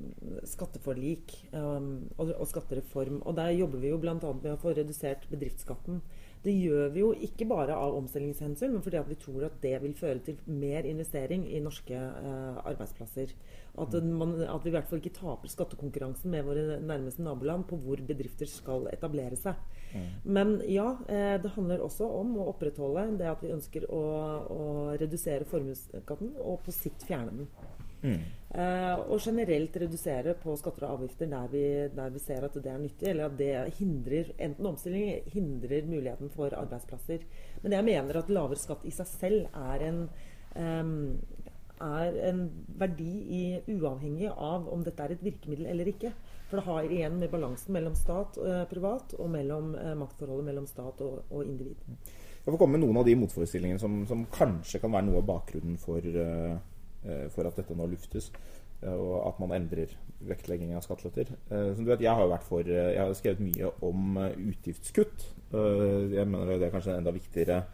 skatteforlik 0.44 1.34
um, 1.52 2.08
og, 2.16 2.34
og, 2.36 2.46
skattereform. 2.48 3.22
Og 3.24 3.36
Der 3.36 3.50
jobber 3.58 3.82
vi 3.82 3.92
jo 3.92 4.00
bl.a. 4.00 4.16
med 4.16 4.52
å 4.54 4.60
få 4.60 4.74
redusert 4.76 5.26
bedriftsskatten. 5.32 6.00
Det 6.40 6.52
gjør 6.56 6.92
vi 6.94 7.02
jo 7.02 7.10
ikke 7.26 7.44
bare 7.44 7.74
av 7.76 7.94
omstillingshensyn, 7.98 8.72
men 8.72 8.84
fordi 8.84 8.96
at 8.96 9.08
vi 9.10 9.16
tror 9.20 9.44
at 9.50 9.58
det 9.60 9.74
vil 9.82 9.92
føre 9.96 10.22
til 10.24 10.38
mer 10.48 10.86
investering 10.88 11.44
i 11.52 11.60
norske 11.60 11.96
eh, 11.96 12.60
arbeidsplasser. 12.64 13.34
At, 13.80 13.94
man, 14.02 14.32
at, 14.42 14.64
vi 14.64 14.72
i 14.72 14.74
hvert 14.74 14.88
fall 14.88 15.02
ikke 15.02 15.12
taper 15.18 15.52
skattekonkurransen 15.52 16.32
med 16.32 16.46
våre 16.48 16.80
nærmeste 16.80 17.22
naboland 17.22 17.68
på 17.68 17.76
hvor 17.84 18.00
bedrifter 18.08 18.48
skal 18.48 18.88
etablere 18.92 19.36
seg. 19.38 19.60
Mm. 19.92 20.08
Men 20.24 20.56
ja, 20.64 20.88
eh, 21.12 21.36
det 21.42 21.52
handler 21.58 21.84
også 21.84 22.08
om 22.22 22.32
å 22.40 22.48
opprettholde 22.54 23.06
det 23.20 23.28
at 23.30 23.44
vi 23.44 23.52
ønsker 23.52 23.86
å, 23.92 24.02
å 24.48 24.66
redusere 25.00 25.48
formuesskatten 25.48 26.34
og 26.40 26.62
på 26.64 26.74
sikt 26.74 27.04
fjerne 27.08 27.36
den. 27.42 27.50
Mm. 28.00 28.20
Eh, 28.50 29.00
og 29.06 29.20
generelt 29.22 29.76
redusere 29.78 30.32
på 30.42 30.56
skatter 30.58 30.88
og 30.88 30.96
avgifter 30.96 31.28
der 31.30 31.50
vi, 31.52 31.64
der 31.94 32.08
vi, 32.10 32.22
ser 32.22 32.42
at 32.48 32.56
det 32.58 32.72
er 32.72 32.80
nyttig, 32.82 33.08
eller 33.12 33.28
at 33.28 33.36
det 33.38 33.52
hindrer 33.78 34.32
enten 34.38 34.66
omstilling 34.72 35.28
hindrer 35.30 35.86
muligheten 35.86 36.32
for 36.34 36.50
arbeidsplasser. 36.58 37.22
Men 37.62 37.76
jeg 37.78 37.86
mener 37.86 38.18
at 38.18 38.32
lavere 38.32 38.58
skatt 38.58 38.82
i 38.88 38.94
seg 38.94 39.06
selv 39.06 39.54
er 39.54 39.84
en, 39.86 40.00
er 40.56 42.18
en 42.32 42.42
verdi 42.80 43.12
i, 43.38 43.44
uavhengig 43.70 44.32
av 44.34 44.66
om 44.72 44.82
dette 44.82 45.06
er 45.06 45.14
et 45.14 45.24
virkemiddel 45.24 45.70
eller 45.70 45.92
ikke. 45.94 46.10
For 46.50 46.58
det 46.58 46.66
har 46.66 46.90
igjen 46.90 47.20
med 47.20 47.30
balansen 47.30 47.76
mellom 47.76 47.94
stat 47.94 48.34
og 48.42 48.50
eh, 48.50 48.66
privat, 48.70 49.14
og 49.22 49.30
mellom 49.30 49.70
eh, 49.78 49.94
maktforholdet 49.94 50.48
mellom 50.50 50.66
stat 50.66 50.98
og, 51.06 51.22
og 51.30 51.46
individ. 51.46 51.78
Jeg 52.40 52.48
får 52.48 52.58
komme 52.58 52.78
med 52.80 52.82
noen 52.88 52.98
av 52.98 53.06
de 53.06 53.14
motforestillingene 53.20 53.78
som, 53.78 54.00
som 54.10 54.26
kanskje 54.34 54.80
kan 54.82 54.90
være 54.90 55.06
noe 55.06 55.20
av 55.20 55.28
bakgrunnen 55.28 55.76
for, 55.78 56.02
uh, 56.02 56.56
for 57.32 57.48
at 57.48 57.56
dette 57.56 57.74
nå 57.74 57.86
luftes. 57.88 58.28
Uh, 58.80 58.96
og 58.96 59.14
at 59.28 59.40
man 59.42 59.52
endrer 59.58 59.92
vektlegging 60.24 60.72
av 60.72 60.84
skatteletter. 60.84 61.34
Uh, 61.50 61.74
som 61.76 61.84
du 61.84 61.90
vet, 61.90 62.00
Jeg 62.00 62.16
har 62.16 62.40
for, 62.46 62.64
jeg 62.64 62.96
har 62.96 63.12
skrevet 63.14 63.44
mye 63.44 63.70
om 63.84 64.16
utgiftskutt. 64.18 65.26
jeg 65.50 66.26
mener 66.26 66.58
det 66.58 66.68
er 66.68 66.70
kanskje 66.70 66.92
en 66.92 67.00
enda 67.00 67.10
viktigere 67.10 67.64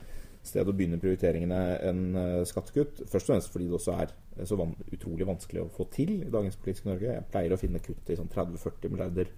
sted 0.43 0.69
å 0.69 0.73
begynne 0.73 0.99
prioriteringene 0.99 1.59
enn 1.83 2.03
skattekutt. 2.47 3.03
Først 3.11 3.29
og 3.29 3.35
fremst 3.35 3.51
fordi 3.53 3.67
det 3.67 3.75
også 3.75 3.97
er 4.01 4.15
så 4.47 4.57
van 4.57 4.73
utrolig 4.93 5.27
vanskelig 5.27 5.65
å 5.65 5.71
få 5.75 5.89
til 5.91 6.13
i 6.23 6.31
dagens 6.31 6.57
politiske 6.57 6.89
Norge. 6.89 7.13
Jeg 7.13 7.27
pleier 7.33 7.53
å 7.53 7.59
finne 7.61 7.83
kutt 7.83 8.11
i 8.11 8.17
sånn 8.17 8.31
30-40 8.33 8.95
milliarder 8.95 9.33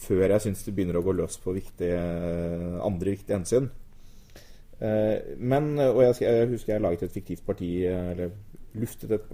før 0.00 0.24
jeg 0.32 0.44
syns 0.46 0.64
det 0.64 0.74
begynner 0.74 0.98
å 0.98 1.04
gå 1.04 1.12
løs 1.12 1.36
på 1.44 1.54
viktige, 1.54 2.00
andre 2.82 3.14
viktige 3.14 3.36
hensyn. 3.36 3.68
men, 5.38 5.70
og 5.78 6.02
jeg, 6.02 6.16
jeg, 6.24 6.48
husker 6.50 6.74
jeg 6.74 6.84
laget 6.84 7.02
et 7.06 7.14
fiktivt 7.14 7.46
parti, 7.46 7.70
eller 7.86 8.32
luftet 8.80 9.12
et 9.16 9.28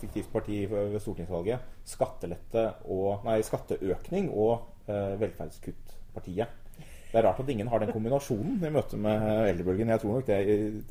fiktivt 0.00 0.30
parti 0.32 0.62
ved 0.70 0.98
stortingsvalget. 1.00 1.72
Skattelette 1.86 2.68
og, 2.84 3.24
nei, 3.26 3.40
skatteøkning 3.46 4.30
og 4.34 4.66
velferdskuttpartiet. 4.86 6.62
Det 7.06 7.20
er 7.22 7.24
rart 7.28 7.38
at 7.40 7.48
ingen 7.48 7.68
har 7.70 7.80
den 7.80 7.92
kombinasjonen 7.94 8.58
i 8.66 8.70
møte 8.74 8.98
med 9.00 9.22
eldrebølgen. 9.48 9.88
Jeg 9.94 10.02
tror 10.02 10.18
nok 10.18 10.26
det, 10.28 10.38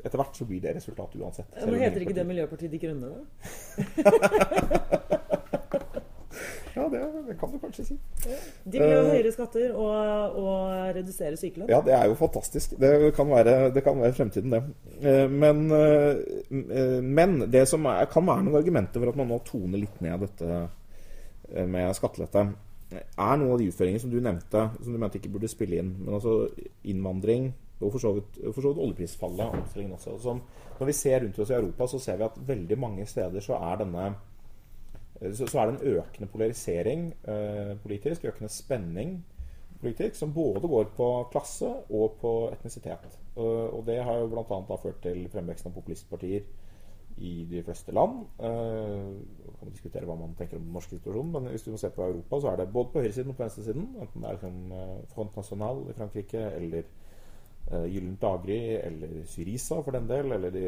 Etter 0.01 0.17
hvert 0.17 0.39
så 0.39 0.47
blir 0.49 0.63
det 0.63 0.75
resultatet 0.77 1.21
uansett. 1.21 1.57
Men 1.59 1.83
heter 1.83 2.05
ikke 2.05 2.15
det 2.17 2.25
Miljøpartiet 2.25 2.71
De 2.71 2.79
Grønne, 2.81 3.11
da? 3.11 5.01
ja, 6.75 6.87
det, 6.91 7.01
det, 7.27 7.37
kan 7.39 7.51
du 7.53 7.59
kanskje 7.61 7.85
si. 7.87 7.97
De 8.63 8.79
vil 8.79 8.91
ha 8.91 9.01
uh, 9.01 9.11
høyere 9.13 9.31
skatter 9.33 9.73
og, 9.73 10.39
og 10.41 10.95
redusere 10.97 11.39
sykelønn. 11.39 11.71
Ja, 11.71 11.81
det 11.85 11.95
er 11.97 12.09
jo 12.11 12.17
fantastisk. 12.19 12.75
Det 12.81 12.91
kan 13.15 13.31
være, 13.31 13.55
det 13.75 13.83
kan 13.85 13.99
være 14.01 14.17
fremtiden, 14.17 14.55
det. 14.55 14.61
Uh, 14.99 15.25
men, 15.31 15.65
uh, 15.71 17.01
men, 17.01 17.39
det 17.51 17.65
som 17.71 17.87
er, 17.91 18.05
kan 18.11 18.27
være 18.27 18.47
noen 18.47 18.61
argumenter 18.61 19.01
for 19.01 19.13
at 19.13 19.19
man 19.21 19.31
nå 19.31 19.41
toner 19.47 19.81
litt 19.81 20.01
ned 20.05 20.27
dette 20.27 20.63
med 21.69 21.91
skattelette 21.93 22.41
er 22.95 23.37
noen 23.37 23.51
av 23.53 23.59
de 23.59 23.67
utføringene 23.69 24.01
som 24.01 24.11
du 24.11 24.17
nevnte, 24.23 24.61
som 24.81 24.93
du 24.93 24.99
mente 25.01 25.19
ikke 25.19 25.31
burde 25.33 25.49
spille 25.51 25.79
inn. 25.81 25.91
Men 25.99 26.17
altså 26.17 26.45
innvandring 26.87 27.51
og 27.81 27.91
for 27.91 27.99
så 27.99 28.13
vidt, 28.15 28.37
for 28.53 28.61
så 28.61 28.71
vidt 28.71 28.83
oljeprisfallet 28.85 29.89
også. 29.97 30.15
Som, 30.21 30.41
når 30.79 30.89
vi 30.89 30.95
ser 30.95 31.19
rundt 31.23 31.39
oss 31.39 31.51
i 31.51 31.57
Europa, 31.57 31.87
så 31.91 31.99
ser 31.99 32.17
vi 32.17 32.27
at 32.27 32.39
veldig 32.47 32.77
mange 32.79 33.05
steder 33.09 33.43
så 33.43 33.59
er 33.59 33.81
denne 33.83 34.13
så, 35.21 35.47
så 35.47 35.59
er 35.61 35.69
det 35.69 35.75
en 35.75 35.95
økende 35.99 36.27
polarisering 36.31 37.07
eh, 37.31 37.71
politisk, 37.83 38.25
økende 38.27 38.51
spenning 38.51 39.15
politisk, 39.85 40.15
som 40.15 40.33
både 40.33 40.67
går 40.67 40.91
på 40.97 41.07
klasse 41.31 41.69
og 41.89 42.17
på 42.21 42.33
etnisitet. 42.53 43.19
Uh, 43.37 43.67
og 43.75 43.83
det 43.87 44.01
har 44.03 44.21
jo 44.21 44.29
bl.a. 44.31 44.77
ført 44.81 45.01
til 45.03 45.25
fremveksten 45.31 45.71
av 45.71 45.75
populistpartier 45.75 46.45
i 47.17 47.33
de 47.49 47.61
fleste 47.63 47.93
land. 47.95 48.23
Uh, 48.39 49.51
kan 49.59 49.71
diskutere 49.71 50.07
hva 50.07 50.17
man 50.19 50.35
tenker 50.39 50.59
om 50.59 50.65
den 50.65 50.75
norske 50.75 50.97
situasjonen, 50.97 51.33
men 51.35 51.51
hvis 51.53 51.67
du 51.67 51.73
må 51.73 51.79
se 51.81 51.91
på 51.93 52.05
Europa, 52.07 52.39
så 52.41 52.51
er 52.51 52.61
det 52.61 52.69
både 52.73 52.93
på 52.93 53.03
høyresiden 53.03 53.33
og 53.33 53.37
på 53.37 53.45
venstresiden. 53.45 53.89
Enten 54.01 54.23
det 54.23 54.29
er 54.29 54.39
liksom 54.39 55.11
Front 55.13 55.37
National 55.41 55.83
i 55.89 55.97
Frankrike 55.99 56.47
eller 56.59 56.89
uh, 57.71 57.85
Gyllent 57.85 58.21
daggry 58.23 58.59
eller 58.79 59.21
Syriza 59.29 59.81
for 59.81 59.95
den 59.95 60.09
del, 60.09 60.33
eller 60.37 60.55
de 60.55 60.65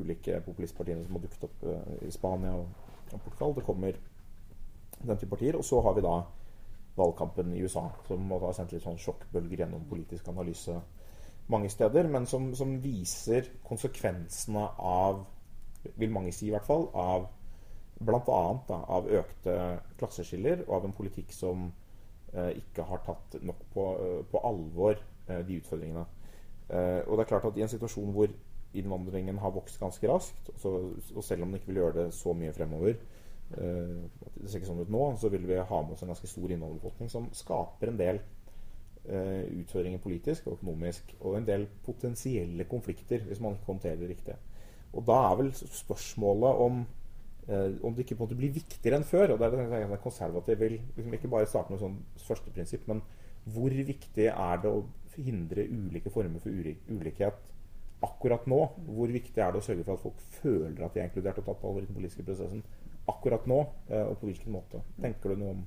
ulike 0.00 0.40
populistpartiene 0.48 1.04
som 1.06 1.18
har 1.18 1.26
dukket 1.28 1.48
opp 1.50 1.64
uh, 1.68 1.96
i 2.08 2.12
Spania 2.14 2.56
og, 2.56 2.85
og 3.12 3.22
Portugal. 3.24 3.54
Det 3.56 3.66
kommer 3.66 3.98
den 5.02 5.18
type 5.18 5.30
partier. 5.30 5.56
Og 5.56 5.64
så 5.64 5.80
har 5.84 5.94
vi 5.94 6.04
da 6.04 6.18
valgkampen 6.96 7.52
i 7.54 7.62
USA, 7.62 7.86
som 8.08 8.30
har 8.32 8.52
sendt 8.56 8.72
litt 8.72 8.84
sånn 8.84 9.00
sjokkbølger 9.00 9.64
gjennom 9.64 9.84
politisk 9.90 10.28
analyse 10.32 10.78
mange 11.52 11.68
steder, 11.70 12.08
men 12.10 12.26
som, 12.26 12.48
som 12.58 12.72
viser 12.82 13.46
konsekvensene 13.66 14.64
av 14.82 15.22
vil 15.94 16.10
mange 16.10 16.32
si 16.34 16.48
i 16.48 16.54
hvert 16.54 16.66
fall, 16.66 16.88
av 16.98 17.28
bl.a. 18.02 18.40
av 18.76 19.06
økte 19.06 19.54
klasseskiller 20.00 20.64
og 20.66 20.72
av 20.80 20.88
en 20.88 20.96
politikk 20.96 21.30
som 21.32 21.68
eh, 22.32 22.56
ikke 22.58 22.84
har 22.88 23.04
tatt 23.06 23.38
nok 23.46 23.62
på, 23.72 23.86
eh, 24.02 24.18
på 24.32 24.42
alvor 24.48 24.98
eh, 24.98 25.44
de 25.46 25.60
utfordringene. 25.60 26.04
Eh, 26.66 27.00
og 27.06 27.14
det 27.14 27.24
er 27.24 27.30
klart 27.30 27.46
at 27.48 27.60
i 27.60 27.64
en 27.64 27.72
situasjon 27.72 28.12
hvor 28.16 28.34
innvandringen 28.76 29.38
har 29.38 29.54
vokst 29.54 29.78
ganske 29.80 30.08
raskt, 30.10 30.50
så, 30.60 30.72
og 31.14 31.24
selv 31.24 31.44
om 31.44 31.52
den 31.52 31.60
ikke 31.60 31.72
vil 31.72 31.82
gjøre 31.82 31.98
det 32.00 32.08
så 32.16 32.34
mye 32.36 32.54
fremover, 32.56 32.96
eh, 33.56 34.02
det 34.36 34.48
ser 34.48 34.60
ikke 34.60 34.70
sånn 34.72 34.82
ut 34.84 34.92
nå, 34.92 35.04
så 35.20 35.30
vil 35.32 35.46
vi 35.48 35.60
ha 35.60 35.82
med 35.82 35.94
oss 35.94 36.04
en 36.04 36.12
ganske 36.12 36.30
stor 36.30 36.52
innvandrerbefolkning 36.52 37.12
som 37.12 37.30
skaper 37.36 37.92
en 37.92 38.00
del 38.00 38.20
eh, 39.06 39.46
utfordringer 39.62 40.02
politisk 40.02 40.48
og 40.48 40.58
økonomisk, 40.58 41.14
og 41.20 41.38
en 41.38 41.48
del 41.48 41.66
potensielle 41.86 42.68
konflikter 42.70 43.24
hvis 43.26 43.42
man 43.44 43.56
ikke 43.56 43.72
håndterer 43.72 44.02
det 44.02 44.12
riktig. 44.12 44.36
Og 44.96 45.04
da 45.06 45.18
er 45.30 45.40
vel 45.40 45.52
spørsmålet 45.56 46.62
om 46.66 46.84
eh, 47.48 47.72
om 47.82 47.94
det 47.94 48.04
ikke 48.04 48.16
på 48.16 48.24
en 48.24 48.28
måte 48.28 48.38
blir 48.38 48.54
viktigere 48.54 49.00
enn 49.00 49.06
før. 49.06 49.34
og 49.34 49.40
det 49.40 49.48
er 49.52 49.88
det 49.90 50.02
konservativ 50.02 50.60
vil 50.60 50.80
liksom 50.96 51.14
ikke 51.14 51.32
bare 51.32 51.48
starte 51.50 51.72
med 51.72 51.82
sånn 51.82 51.98
første 52.26 52.50
prinsipp, 52.50 52.86
men 52.88 53.02
hvor 53.46 53.70
viktig 53.70 54.26
er 54.32 54.62
det 54.62 54.70
å 54.70 54.86
hindre 55.16 55.64
ulike 55.70 56.10
former 56.10 56.42
for 56.42 56.50
ulikhet 56.50 57.52
akkurat 58.04 58.46
nå? 58.50 58.58
Hvor 58.88 59.12
viktig 59.12 59.40
er 59.40 59.52
det 59.52 59.62
å 59.62 59.64
sørge 59.64 59.86
for 59.86 59.96
at 59.96 60.04
folk 60.04 60.24
føler 60.40 60.82
at 60.84 60.94
de 60.94 61.02
er 61.02 61.08
inkludert 61.08 61.40
og 61.40 61.48
tatt 61.48 61.60
på 61.62 61.70
alvor 61.70 61.84
i 61.84 61.88
den 61.88 61.96
politiske 61.96 62.26
prosessen 62.26 62.64
akkurat 63.08 63.46
nå? 63.48 63.62
Eh, 63.88 64.04
og 64.04 64.18
på 64.20 64.30
hvilken 64.30 64.56
måte? 64.56 64.82
Tenker 65.00 65.32
du 65.32 65.42
noe 65.42 65.54
om 65.56 65.64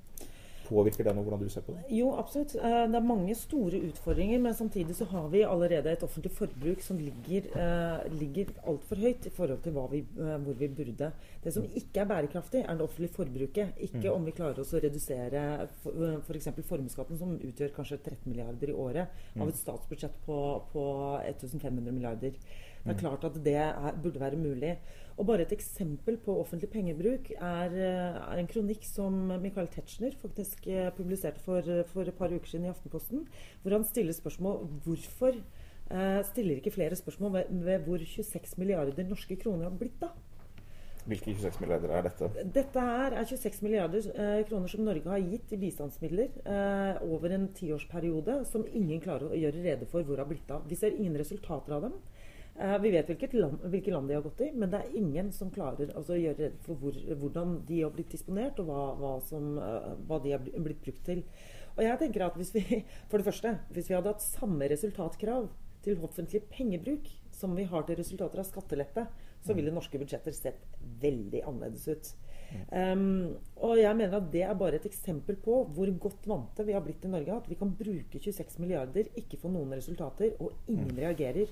Påvirker 0.69 1.07
det 1.07 1.13
noe 1.17 1.25
hvordan 1.25 1.41
du 1.41 1.49
ser 1.49 1.63
på 1.65 1.73
det? 1.73 1.83
Jo, 1.93 2.11
absolutt. 2.19 2.53
Eh, 2.55 2.83
det 2.91 2.97
er 2.99 3.05
mange 3.05 3.35
store 3.37 3.79
utfordringer. 3.89 4.41
Men 4.43 4.55
samtidig 4.57 4.95
så 4.99 5.07
har 5.09 5.27
vi 5.33 5.43
allerede 5.47 5.91
et 5.91 6.05
offentlig 6.05 6.31
forbruk 6.37 6.83
som 6.85 6.99
ligger, 7.01 7.49
uh, 7.55 8.05
ligger 8.13 8.53
altfor 8.69 9.01
høyt 9.01 9.25
i 9.25 9.33
forhold 9.33 9.63
til 9.65 9.75
vi, 9.93 10.03
uh, 10.19 10.35
hvor 10.43 10.57
vi 10.59 10.69
burde. 10.79 11.11
Det 11.43 11.53
som 11.55 11.65
ikke 11.65 12.03
er 12.03 12.09
bærekraftig, 12.11 12.63
er 12.63 12.77
det 12.77 12.85
offentlige 12.85 13.15
forbruket. 13.15 13.73
Ikke 13.89 14.05
mm. 14.05 14.13
om 14.13 14.29
vi 14.29 14.35
klarer 14.37 14.61
oss 14.61 14.73
å 14.73 14.83
redusere 14.83 15.43
f.eks. 15.65 16.49
For 16.59 16.65
formuesskatten, 16.75 17.17
som 17.17 17.35
utgjør 17.35 17.73
kanskje 17.75 17.99
13 18.03 18.29
milliarder 18.29 18.71
i 18.71 18.77
året, 18.77 19.21
mm. 19.33 19.41
av 19.41 19.51
et 19.51 19.59
statsbudsjett 19.59 20.21
på, 20.25 20.39
på 20.73 20.83
1500 21.23 21.93
milliarder. 21.95 22.37
Det 22.89 22.95
er 22.95 23.03
klart 23.03 23.25
at 23.27 23.35
det 23.45 23.53
er, 23.53 23.97
burde 24.01 24.19
være 24.21 24.37
mulig. 24.39 24.71
Og 25.19 25.27
bare 25.27 25.43
et 25.43 25.51
eksempel 25.53 26.15
på 26.25 26.33
offentlig 26.41 26.71
pengebruk 26.73 27.27
er, 27.35 27.75
eh, 27.75 28.15
er 28.17 28.39
en 28.39 28.47
kronikk 28.49 28.87
som 28.87 29.13
Michael 29.43 29.67
Tetzschner 29.69 30.15
faktisk 30.17 30.65
eh, 30.67 30.89
publiserte 30.97 31.43
for, 31.45 31.61
for, 31.91 32.07
et 32.07 32.17
par 32.17 32.33
uker 32.33 32.49
siden 32.49 32.65
i 32.65 32.71
Aftenposten, 32.71 33.27
hvor 33.61 33.75
han 33.75 33.85
stiller 33.85 34.15
spørsmål 34.17 34.63
hvorfor 34.85 35.37
eh, 35.37 36.23
stiller 36.31 36.57
ikke 36.57 36.73
flere 36.73 36.95
spørsmål 36.95 37.33
ved, 37.33 37.53
ved, 37.67 37.85
hvor 37.85 37.97
26 37.97 38.57
milliarder 38.57 39.03
norske 39.03 39.37
kroner 39.37 39.69
har 39.69 39.77
blitt 39.77 40.07
av. 40.07 40.17
Hvilke 41.09 41.33
26 41.33 41.61
milliarder 41.63 41.91
er 41.95 42.05
dette? 42.05 42.27
Dette 42.55 42.81
her 42.85 43.15
er 43.17 43.27
26 43.27 43.63
milliarder 43.65 44.09
eh, 44.13 44.41
kroner 44.49 44.71
som 44.71 44.83
Norge 44.85 45.09
har 45.09 45.21
gitt 45.23 45.53
i 45.55 45.59
bistandsmidler 45.61 46.41
eh, 46.43 46.99
over 47.05 47.33
en 47.35 47.47
tiårsperiode, 47.55 48.41
som 48.49 48.65
ingen 48.67 49.01
klarer 49.03 49.29
å 49.29 49.39
gjøre 49.39 49.63
rede 49.63 49.87
for 49.89 50.05
hvor 50.05 50.21
har 50.21 50.29
blitt 50.29 50.51
av. 50.53 50.65
Vi 50.69 50.77
ser 50.79 50.97
ingen 50.97 51.17
resultater 51.17 51.77
av 51.77 51.87
dem. 51.87 51.95
Uh, 52.59 52.75
vi 52.83 52.91
vet 52.91 53.07
hvilket 53.07 53.33
land, 53.37 53.61
hvilke 53.71 53.91
land 53.93 54.09
de 54.11 54.17
har 54.17 54.23
gått 54.25 54.41
i, 54.43 54.49
men 54.51 54.71
det 54.71 54.81
er 54.81 54.97
ingen 54.99 55.29
som 55.31 55.51
klarer 55.55 55.93
altså, 55.93 56.17
å 56.17 56.19
gjøre 56.19 56.41
rede 56.41 56.59
for 56.65 56.81
hvor, 56.81 56.97
hvordan 57.21 57.53
de 57.69 57.77
har 57.85 57.93
blitt 57.95 58.11
disponert, 58.11 58.59
og 58.59 58.67
hva, 58.67 58.81
hva, 58.99 59.13
som, 59.23 59.53
uh, 59.55 59.93
hva, 60.09 60.19
de 60.23 60.33
har 60.35 60.43
blitt 60.43 60.81
brukt 60.83 61.05
til. 61.07 61.23
Og 61.77 61.85
jeg 61.85 62.01
tenker 62.01 62.25
at 62.25 62.35
hvis 62.35 62.51
vi, 62.57 62.81
for 63.09 63.21
det 63.21 63.29
første, 63.29 63.55
hvis 63.71 63.87
vi 63.87 63.95
hadde 63.95 64.11
hatt 64.11 64.25
samme 64.25 64.67
resultatkrav 64.73 65.47
til 65.85 66.03
offentlig 66.03 66.43
pengebruk 66.51 67.07
som 67.31 67.55
vi 67.55 67.63
har 67.69 67.87
til 67.87 67.95
resultater 68.01 68.41
av 68.43 68.49
skattelette, 68.49 69.07
så 69.39 69.55
ville 69.55 69.71
norske 69.71 70.01
budsjetter 70.01 70.35
sett 70.35 70.65
veldig 70.99 71.45
annerledes 71.47 71.87
ut. 71.87 72.11
Um, 72.69 73.35
og 73.65 73.75
jeg 73.79 73.95
mener 73.97 74.15
at 74.17 74.29
det 74.33 74.43
er 74.45 74.57
bare 74.57 74.77
et 74.79 74.85
eksempel 74.87 75.37
på 75.43 75.61
hvor 75.75 75.89
godt 76.05 76.27
vante 76.29 76.65
vi 76.65 76.75
har 76.75 76.83
blitt 76.85 77.05
i 77.05 77.11
Norge. 77.11 77.35
At 77.35 77.49
vi 77.49 77.57
kan 77.59 77.71
bruke 77.75 78.21
26 78.21 78.61
milliarder, 78.63 79.09
ikke 79.19 79.39
få 79.41 79.51
noen 79.53 79.73
resultater, 79.75 80.35
og 80.39 80.53
ingen 80.71 80.91
reagerer. 80.97 81.51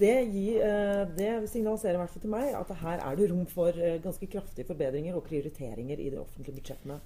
Det, 0.00 0.14
gir, 0.32 0.62
uh, 0.64 1.04
det 1.16 1.30
signaliserer 1.52 1.98
i 1.98 2.02
hvert 2.02 2.14
fall 2.14 2.24
til 2.24 2.32
meg 2.32 2.54
at 2.58 2.72
her 2.82 3.02
er 3.06 3.18
det 3.18 3.30
rom 3.32 3.46
for 3.50 3.76
uh, 3.76 3.96
ganske 4.04 4.30
kraftige 4.32 4.68
forbedringer 4.68 5.16
og 5.16 5.26
prioriteringer 5.28 6.00
i 6.00 6.10
de 6.12 6.20
offentlige 6.20 6.58
budsjettene. 6.58 7.00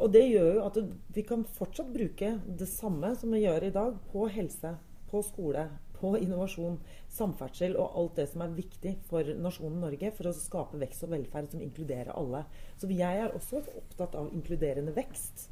Og 0.00 0.12
det 0.12 0.26
gjør 0.28 0.54
jo 0.58 0.66
at 0.66 0.82
vi 1.14 1.26
kan 1.26 1.46
fortsatt 1.56 1.92
bruke 1.94 2.34
det 2.60 2.68
samme 2.70 3.14
som 3.18 3.32
vi 3.34 3.44
gjør 3.44 3.68
i 3.68 3.74
dag, 3.74 3.96
på 4.12 4.26
helse, 4.32 4.74
på 5.10 5.22
skole, 5.26 5.66
på 6.00 6.14
innovasjon, 6.18 6.80
samferdsel 7.12 7.76
og 7.78 7.96
alt 8.00 8.18
det 8.20 8.26
som 8.32 8.44
er 8.44 8.56
viktig 8.56 8.96
for 9.10 9.30
nasjonen 9.38 9.80
Norge 9.84 10.12
for 10.16 10.30
å 10.30 10.36
skape 10.36 10.80
vekst 10.80 11.06
og 11.06 11.14
velferd 11.14 11.52
som 11.52 11.62
inkluderer 11.64 12.12
alle. 12.16 12.44
Så 12.80 12.90
jeg 12.90 13.24
er 13.24 13.36
også 13.36 13.62
opptatt 13.78 14.16
av 14.18 14.32
inkluderende 14.34 14.94
vekst. 14.96 15.48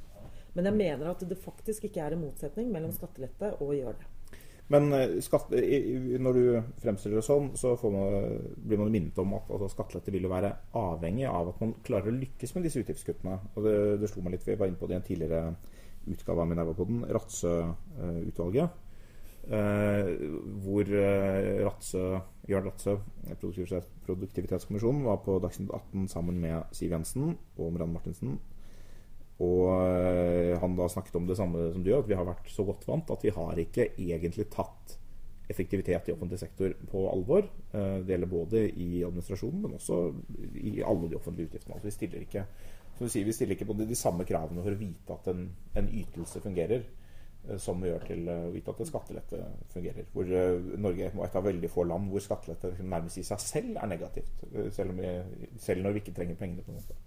Men 0.57 0.71
jeg 0.71 0.79
mener 0.79 1.11
at 1.13 1.25
det 1.29 1.39
faktisk 1.39 1.87
ikke 1.87 2.03
er 2.03 2.17
en 2.17 2.25
motsetning 2.25 2.71
mellom 2.73 2.95
skattelette 2.95 3.53
og 3.59 3.69
å 3.71 3.77
gjøre 3.77 3.99
det. 4.01 4.15
Men 4.69 4.91
eh, 4.93 5.15
skatt, 5.25 5.53
når 5.53 6.37
du 6.37 6.43
fremstiller 6.83 7.21
det 7.21 7.25
sånn, 7.25 7.53
så 7.57 7.73
man, 7.93 8.35
blir 8.61 8.81
man 8.81 8.93
minnet 8.93 9.17
om 9.23 9.33
at 9.39 9.49
altså, 9.49 9.71
skattelette 9.73 10.13
vil 10.13 10.29
være 10.29 10.51
avhengig 10.77 11.25
av 11.31 11.55
at 11.55 11.63
man 11.63 11.73
klarer 11.87 12.13
å 12.13 12.19
lykkes 12.19 12.53
med 12.57 12.69
disse 12.69 12.83
utgiftskuttene. 12.83 13.39
Og 13.55 13.65
det, 13.65 13.77
det 14.03 14.11
slo 14.13 14.25
meg 14.25 14.37
litt, 14.37 14.45
Vi 14.49 14.59
var 14.61 14.69
inne 14.69 14.81
på 14.81 14.91
det 14.91 14.99
i 14.99 15.01
en 15.01 15.09
tidligere 15.09 15.43
utgave 16.09 16.45
av 16.45 16.51
Minerva-poden, 16.51 17.01
Rattsø-utvalget. 17.17 18.85
Eh, 19.49 20.09
hvor 20.61 20.91
eh, 20.93 21.63
Ratse, 21.65 22.03
Jørn 22.51 22.67
Ratsø 22.69 22.99
Produktivitetskommisjonen, 23.41 25.07
var 25.09 25.23
på 25.25 25.39
Dagsnytt 25.41 25.73
18 25.73 26.05
sammen 26.13 26.37
med 26.43 26.69
Siv 26.77 26.93
Jensen 26.93 27.31
og 27.57 27.73
Marianne 27.73 27.95
Martinsen 27.95 28.37
og 29.39 29.71
eh, 29.71 30.53
han 30.59 30.77
da 30.77 30.89
snakket 30.91 31.17
om 31.17 31.29
det 31.29 31.39
samme 31.39 31.71
som 31.73 31.85
du 31.87 31.93
at 31.97 32.09
vi 32.11 32.19
har 32.19 32.27
vært 32.29 32.51
så 32.53 32.67
godt 32.67 32.85
vant 32.91 33.09
at 33.15 33.25
vi 33.25 33.33
har 33.33 33.61
ikke 33.63 33.93
egentlig 33.95 34.51
tatt 34.53 34.99
effektivitet 35.49 36.11
i 36.11 36.13
offentlig 36.13 36.43
sektor 36.43 36.75
på 36.91 37.07
alvor. 37.09 37.47
Det 37.73 38.11
gjelder 38.11 38.29
både 38.29 38.67
i 38.69 38.99
administrasjonen, 39.07 39.63
men 39.63 39.79
også 39.79 40.11
i 40.61 40.83
alle 40.85 41.09
de 41.09 41.17
offentlige 41.17 41.49
utgiftene. 41.49 41.79
Altså 41.79 41.89
vi 41.89 41.95
stiller 41.95 42.27
ikke 42.27 42.43
som 42.99 43.07
du 43.07 43.13
sier, 43.13 43.25
vi 43.25 43.33
stiller 43.33 43.55
ikke 43.55 43.69
på 43.69 43.77
de, 43.79 43.95
samme 43.95 44.27
kravene 44.27 44.63
for 44.65 44.75
å 44.75 44.81
vite 44.81 45.15
at 45.15 45.29
en, 45.31 45.45
en 45.79 45.89
ytelse 46.01 46.43
fungerer, 46.43 46.83
som 47.57 47.81
vi 47.81 47.89
gjør 47.89 48.07
til 48.09 48.29
å 48.29 48.39
vite 48.53 48.75
at 48.75 48.89
skattelette 48.89 49.43
fungerer. 49.73 50.09
Hvor 50.13 50.33
Norge 50.79 51.09
er 51.09 51.21
et 51.25 51.39
av 51.41 51.47
veldig 51.49 51.71
få 51.73 51.87
land 51.89 52.11
hvor 52.13 52.25
skattelette 52.25 52.75
nærmest 52.83 53.21
i 53.23 53.27
seg 53.27 53.41
selv 53.43 53.79
er 53.81 53.93
negativt. 53.95 54.45
Selv, 54.77 54.99
vi, 54.99 55.15
selv 55.63 55.87
når 55.87 55.97
vi 55.97 56.03
ikke 56.05 56.17
trenger 56.19 56.41
pengene. 56.41 56.67
på 56.67 56.75
en 56.75 56.81
måte. 56.81 56.99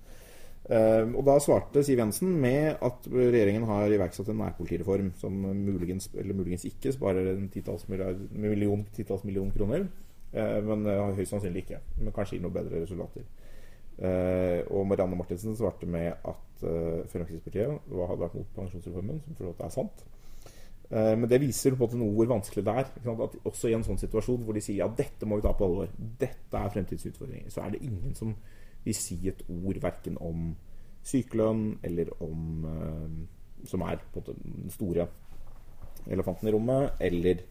Og 0.69 1.23
Da 1.25 1.39
svarte 1.41 1.81
Siv 1.83 1.99
Jensen 1.99 2.35
med 2.41 2.77
at 2.85 3.07
regjeringen 3.09 3.65
har 3.65 3.91
iverksatt 3.91 4.29
en 4.29 4.37
nærpolitireform 4.43 5.11
som 5.17 5.33
muligens, 5.33 6.09
eller 6.13 6.37
muligens 6.37 6.65
ikke 6.69 6.93
sparer 6.93 7.33
en 7.33 7.49
titalls 7.49 7.87
million, 7.89 8.85
titalls 8.93 9.23
million 9.25 9.51
kroner, 9.51 9.87
men 10.31 10.85
høyst 11.17 11.33
sannsynlig 11.33 11.65
ikke. 11.65 11.81
Men 11.97 12.13
kanskje 12.15 12.37
gir 12.37 12.45
noen 12.45 12.55
bedre 12.59 12.83
resultater. 12.83 13.25
og 14.69 14.87
Marianne 14.87 15.17
Martinsen 15.17 15.57
svarte 15.57 15.89
med 15.89 16.13
at 16.13 16.63
Fremskrittspartiet 17.11 17.91
hadde 17.91 18.21
vært 18.21 18.37
mot 18.37 18.55
pensjonsreformen, 18.55 19.21
som 19.25 19.35
for 19.41 19.65
er 19.65 19.73
sant. 19.73 20.05
Men 20.91 21.23
det 21.31 21.37
viser 21.39 21.77
på 21.79 21.87
noe 21.95 22.11
hvor 22.11 22.27
vanskelig 22.27 22.65
det 22.67 22.73
er. 22.81 22.89
At 23.23 23.35
også 23.47 23.69
i 23.69 23.75
en 23.77 23.85
sånn 23.87 23.99
situasjon 24.01 24.41
hvor 24.43 24.57
de 24.57 24.63
sier 24.63 24.81
ja, 24.81 24.89
dette 24.91 25.23
må 25.23 25.37
vi 25.39 25.45
ta 25.45 25.53
på 25.55 25.63
alvor, 25.63 25.93
dette 26.19 26.59
er 26.59 26.73
fremtidsutfordringer, 26.73 27.47
så 27.53 27.63
er 27.63 27.71
det 27.71 27.85
ingen 27.87 28.17
som 28.17 28.33
vil 28.83 28.97
si 28.97 29.17
et 29.29 29.43
ord 29.47 29.79
verken 29.81 30.17
om 30.21 30.51
sykelønn 31.05 31.79
eller 31.87 32.11
om 32.21 32.65
uh, 32.65 33.07
Som 33.65 33.83
er 33.85 33.99
på 34.13 34.23
den 34.25 34.71
store 34.73 35.05
elefanten 36.09 36.47
i 36.49 36.51
rommet, 36.51 36.95
eller 36.99 37.43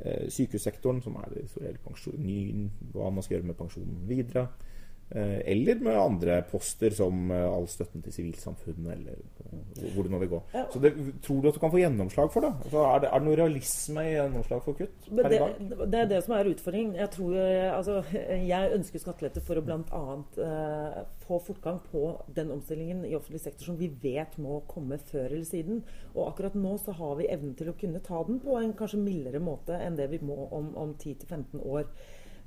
uh, 0.00 0.28
sykehussektoren, 0.32 1.02
som 1.04 1.18
er 1.20 1.76
pensjon, 1.84 2.70
hva 2.94 3.10
man 3.12 3.22
skal 3.22 3.36
gjøre 3.36 3.50
med 3.50 3.58
pensjonen 3.58 3.98
videre. 4.08 4.46
Eh, 5.14 5.52
eller 5.52 5.74
med 5.74 5.96
andre 5.98 6.42
poster, 6.50 6.90
som 6.90 7.30
eh, 7.30 7.44
all 7.44 7.66
støtten 7.68 8.00
til 8.00 8.14
sivilsamfunnet, 8.14 8.94
eller 8.94 9.18
eh, 9.18 9.90
hvor 9.92 10.06
det 10.06 10.12
nå 10.14 10.20
vil 10.22 10.30
gå. 10.30 10.38
Ja. 10.54 10.62
Så 10.72 10.80
det, 10.80 10.94
Tror 11.20 11.42
du 11.42 11.48
at 11.50 11.58
du 11.58 11.60
kan 11.60 11.72
få 11.74 11.82
gjennomslag 11.82 12.30
for 12.32 12.46
da? 12.46 12.54
Altså, 12.64 12.84
er, 12.86 13.02
det 13.02 13.10
er 13.10 13.20
det 13.20 13.28
noe 13.28 13.36
realisme 13.42 14.04
i 14.08 14.14
gjennomslag 14.14 14.62
for 14.64 14.78
kutt? 14.78 15.10
her 15.10 15.28
det, 15.34 15.40
det, 15.82 15.98
er 16.00 16.08
det 16.14 16.20
som 16.24 16.36
er 16.38 16.48
utfordringen. 16.54 16.94
Jeg, 16.96 17.10
tror, 17.12 17.36
altså, 17.74 17.98
jeg 18.52 18.78
ønsker 18.78 19.04
skattelette 19.04 19.42
for 19.44 19.60
å 19.60 19.64
bl.a. 19.66 20.16
Eh, 20.46 20.96
få 21.26 21.42
fortgang 21.44 21.82
på 21.92 22.06
den 22.32 22.54
omstillingen 22.56 23.04
i 23.04 23.12
offentlig 23.18 23.42
sektor 23.44 23.68
som 23.68 23.76
vi 23.80 23.90
vet 24.02 24.38
må 24.40 24.62
komme 24.70 24.96
før 25.12 25.28
eller 25.28 25.44
siden. 25.48 25.84
Og 26.14 26.24
akkurat 26.30 26.56
nå 26.56 26.78
så 26.80 26.96
har 26.96 27.20
vi 27.20 27.28
evnen 27.28 27.52
til 27.58 27.68
å 27.68 27.76
kunne 27.76 28.00
ta 28.00 28.24
den 28.30 28.40
på 28.40 28.56
en 28.62 28.72
kanskje 28.80 29.04
mildere 29.04 29.44
måte 29.44 29.76
enn 29.76 30.00
det 30.00 30.08
vi 30.16 30.24
må 30.24 30.40
om, 30.48 30.72
om 30.72 30.96
10-15 30.96 31.60
år. 31.60 31.84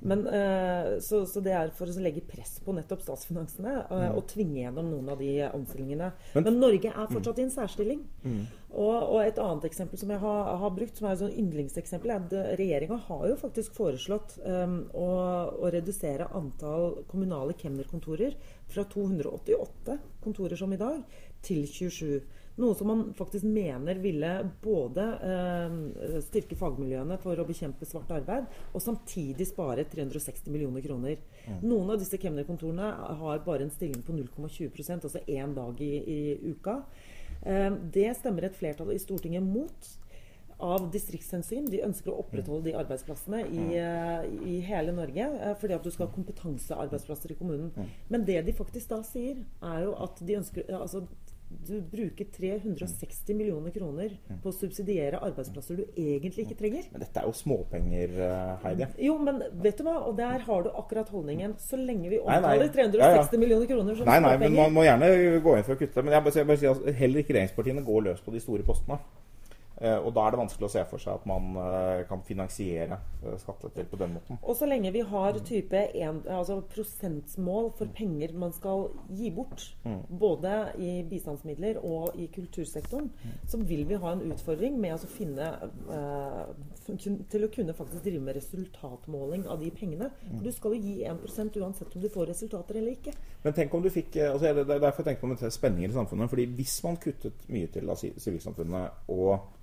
Men, 0.00 0.26
uh, 0.28 0.98
så, 1.00 1.22
så, 1.26 1.40
det 1.44 1.54
er 1.56 1.72
for 1.76 1.88
å 1.88 2.02
legge 2.04 2.24
press 2.28 2.58
på 2.62 2.74
nettopp 2.76 3.02
statsfinansene 3.04 3.72
og, 3.86 4.02
mm. 4.02 4.18
og 4.18 4.26
tvinge 4.30 4.60
gjennom 4.60 4.90
noen 4.92 5.08
av 5.14 5.22
de 5.22 5.30
omstillingene. 5.48 6.10
Men, 6.34 6.46
Men 6.46 6.60
Norge 6.60 6.92
er 6.92 7.10
fortsatt 7.10 7.38
mm. 7.38 7.40
i 7.40 7.46
en 7.46 7.54
særstilling. 7.54 8.02
Mm. 8.26 8.40
Og, 8.76 8.96
og, 8.98 9.18
et 9.24 9.38
annet 9.40 9.66
eksempel 9.70 10.00
som 10.00 10.12
jeg 10.12 10.20
har, 10.20 10.50
har 10.60 10.74
brukt, 10.76 10.98
som 10.98 11.08
er 11.08 11.16
et 11.16 11.22
sånn 11.22 11.38
yndlingseksempel, 11.40 12.12
er 12.12 12.26
at 12.26 12.58
regjeringa 12.60 12.98
har 13.06 13.28
jo 13.30 13.38
faktisk 13.40 13.76
foreslått 13.78 14.36
um, 14.44 14.82
å, 14.92 15.10
å, 15.56 15.70
redusere 15.72 16.28
antall 16.36 17.00
kommunale 17.08 17.56
kemnerkontorer 17.56 18.36
fra 18.68 18.84
288 18.92 19.96
kontorer 20.24 20.60
som 20.60 20.74
i 20.76 20.80
dag, 20.80 21.00
til 21.46 21.64
27. 21.64 22.44
Noe 22.56 22.74
som 22.74 22.88
man 22.88 23.02
faktisk 23.16 23.44
mener 23.44 23.98
ville 24.00 24.30
både 24.64 25.04
eh, 25.28 26.20
styrke 26.24 26.56
fagmiljøene 26.56 27.18
for 27.20 27.36
å 27.36 27.44
bekjempe 27.48 27.88
svart 27.88 28.14
arbeid, 28.16 28.48
og 28.72 28.84
samtidig 28.84 29.48
spare 29.50 29.84
360 29.92 30.48
millioner 30.54 30.84
kroner. 30.84 31.20
Mm. 31.44 31.60
Noen 31.66 31.92
av 31.92 32.00
disse 32.00 32.20
kemnerkontorene 32.22 32.88
har 33.20 33.44
bare 33.44 33.66
en 33.66 33.74
stilling 33.74 34.00
på 34.06 34.16
0,20% 34.16 35.04
altså 35.04 35.20
én 35.28 35.52
dag 35.56 35.84
i, 35.84 35.92
i 36.00 36.20
uka. 36.54 36.80
Eh, 37.44 37.70
det 37.92 38.08
stemmer 38.22 38.48
et 38.48 38.56
flertall 38.56 38.94
i 38.94 39.00
Stortinget 39.04 39.44
mot 39.44 39.92
av 40.56 40.86
distriktshensyn. 40.92 41.68
De 41.68 41.82
ønsker 41.84 42.12
å 42.12 42.20
opprettholde 42.22 42.70
de 42.70 42.76
arbeidsplassene 42.80 43.42
i, 43.44 43.64
eh, 43.76 44.24
i, 44.48 44.60
hele 44.64 44.92
Norge. 44.92 45.20
Eh, 45.20 45.54
fordi 45.60 45.74
at 45.74 45.84
du 45.84 45.90
skal 45.90 46.06
ha 46.06 46.14
kompetansearbeidsplasser 46.14 47.32
i 47.32 47.38
kommunen. 47.38 47.72
Mm. 47.76 47.90
Men 48.08 48.24
det 48.24 48.42
de 48.46 48.52
faktisk 48.52 48.88
da 48.88 49.02
sier, 49.02 49.44
er 49.62 49.82
jo 49.84 49.94
at 50.00 50.20
de 50.24 50.38
ønsker 50.40 50.72
altså, 50.72 51.06
du 51.48 51.80
bruker 51.82 52.26
360 52.36 53.34
millioner 53.34 53.70
kroner 53.70 54.14
på 54.42 54.50
å 54.50 54.54
subsidiere 54.54 55.20
arbeidsplasser 55.22 55.78
du 55.78 55.84
egentlig 55.98 56.46
ikke 56.46 56.58
trenger. 56.58 56.88
Men 56.92 57.02
dette 57.04 57.22
er 57.22 57.28
jo 57.28 57.34
småpenger, 57.38 58.14
eh, 58.26 58.64
Heidi. 58.64 58.88
Jo, 59.06 59.16
men 59.22 59.38
vet 59.62 59.78
du 59.78 59.84
hva? 59.86 59.96
Og 60.08 60.16
der 60.18 60.42
har 60.46 60.64
du 60.66 60.70
akkurat 60.70 61.10
holdningen. 61.14 61.54
Så 61.62 61.78
lenge 61.78 62.10
vi 62.10 62.18
omtaler 62.18 62.66
360 62.66 62.98
ja, 62.98 63.22
ja. 63.22 63.40
millioner 63.42 63.70
kroner 63.70 63.98
som 63.98 64.10
nei, 64.10 64.18
nei, 64.18 64.34
småpenger 64.34 64.56
men 64.56 64.58
Man 64.62 64.74
må 64.74 64.86
gjerne 64.86 65.12
gå 65.44 65.56
inn 65.56 65.68
for 65.68 65.76
å 65.76 65.80
kutte. 65.84 66.02
Men 66.02 66.16
jeg 66.16 66.26
bare, 66.26 66.48
bare 66.50 66.62
sier 66.62 66.74
at 66.74 67.00
heller 67.02 67.22
ikke 67.22 67.38
regjeringspartiene 67.38 67.86
går 67.86 68.06
løs 68.10 68.26
på 68.26 68.34
de 68.34 68.42
store 68.42 68.66
postene. 68.66 68.98
Eh, 69.76 69.98
og 70.00 70.14
da 70.16 70.24
er 70.24 70.32
det 70.32 70.40
vanskelig 70.40 70.68
å 70.70 70.72
se 70.72 70.82
for 70.88 71.02
seg 71.02 71.18
at 71.18 71.24
man 71.28 71.56
eh, 71.60 72.02
kan 72.08 72.22
finansiere 72.24 72.96
eh, 73.20 73.34
skatteletter 73.42 73.88
på 73.90 73.98
den 74.00 74.14
måten. 74.16 74.38
Og 74.40 74.56
så 74.56 74.68
lenge 74.68 74.92
vi 74.94 75.02
har 75.04 75.36
type 75.44 75.82
en, 76.00 76.22
altså 76.32 76.62
prosentmål 76.72 77.68
for 77.76 77.92
penger 77.96 78.32
man 78.40 78.54
skal 78.56 78.86
gi 79.12 79.28
bort, 79.36 79.66
mm. 79.84 79.98
både 80.22 80.54
i 80.80 80.92
bistandsmidler 81.10 81.82
og 81.84 82.16
i 82.16 82.30
kultursektoren, 82.32 83.10
mm. 83.12 83.34
så 83.52 83.60
vil 83.68 83.84
vi 83.90 83.98
ha 84.00 84.14
en 84.14 84.24
utfordring 84.30 84.78
med 84.80 84.96
å 84.96 85.10
finne 85.10 85.50
uh, 85.90 86.48
Til 86.86 87.44
å 87.44 87.50
kunne 87.52 87.74
faktisk 87.76 88.04
drive 88.04 88.22
med 88.22 88.36
resultatmåling 88.38 89.44
av 89.50 89.60
de 89.60 89.68
pengene. 89.74 90.08
Mm. 90.22 90.38
For 90.38 90.46
du 90.46 90.52
skal 90.54 90.76
jo 90.76 90.80
gi 90.80 90.94
1% 91.08 91.58
uansett 91.60 91.96
om 91.96 92.04
du 92.04 92.08
får 92.12 92.30
resultater 92.30 92.78
eller 92.78 92.96
ikke. 92.96 93.12
Men 93.44 93.56
tenk 93.56 93.74
om 93.74 93.84
du 93.84 93.90
fikk 93.92 94.16
altså 94.22 94.54
Det 94.56 94.64
er 94.64 94.80
derfor 94.86 95.02
jeg 95.02 95.10
tenker 95.10 95.34
på 95.34 95.50
spenninger 95.52 95.92
i 95.92 95.96
samfunnet. 95.98 96.30
fordi 96.32 96.46
hvis 96.56 96.78
man 96.86 96.96
kuttet 97.02 97.44
mye 97.52 97.68
til 97.74 97.92
sivilsamfunnet 97.98 99.12
og 99.12 99.56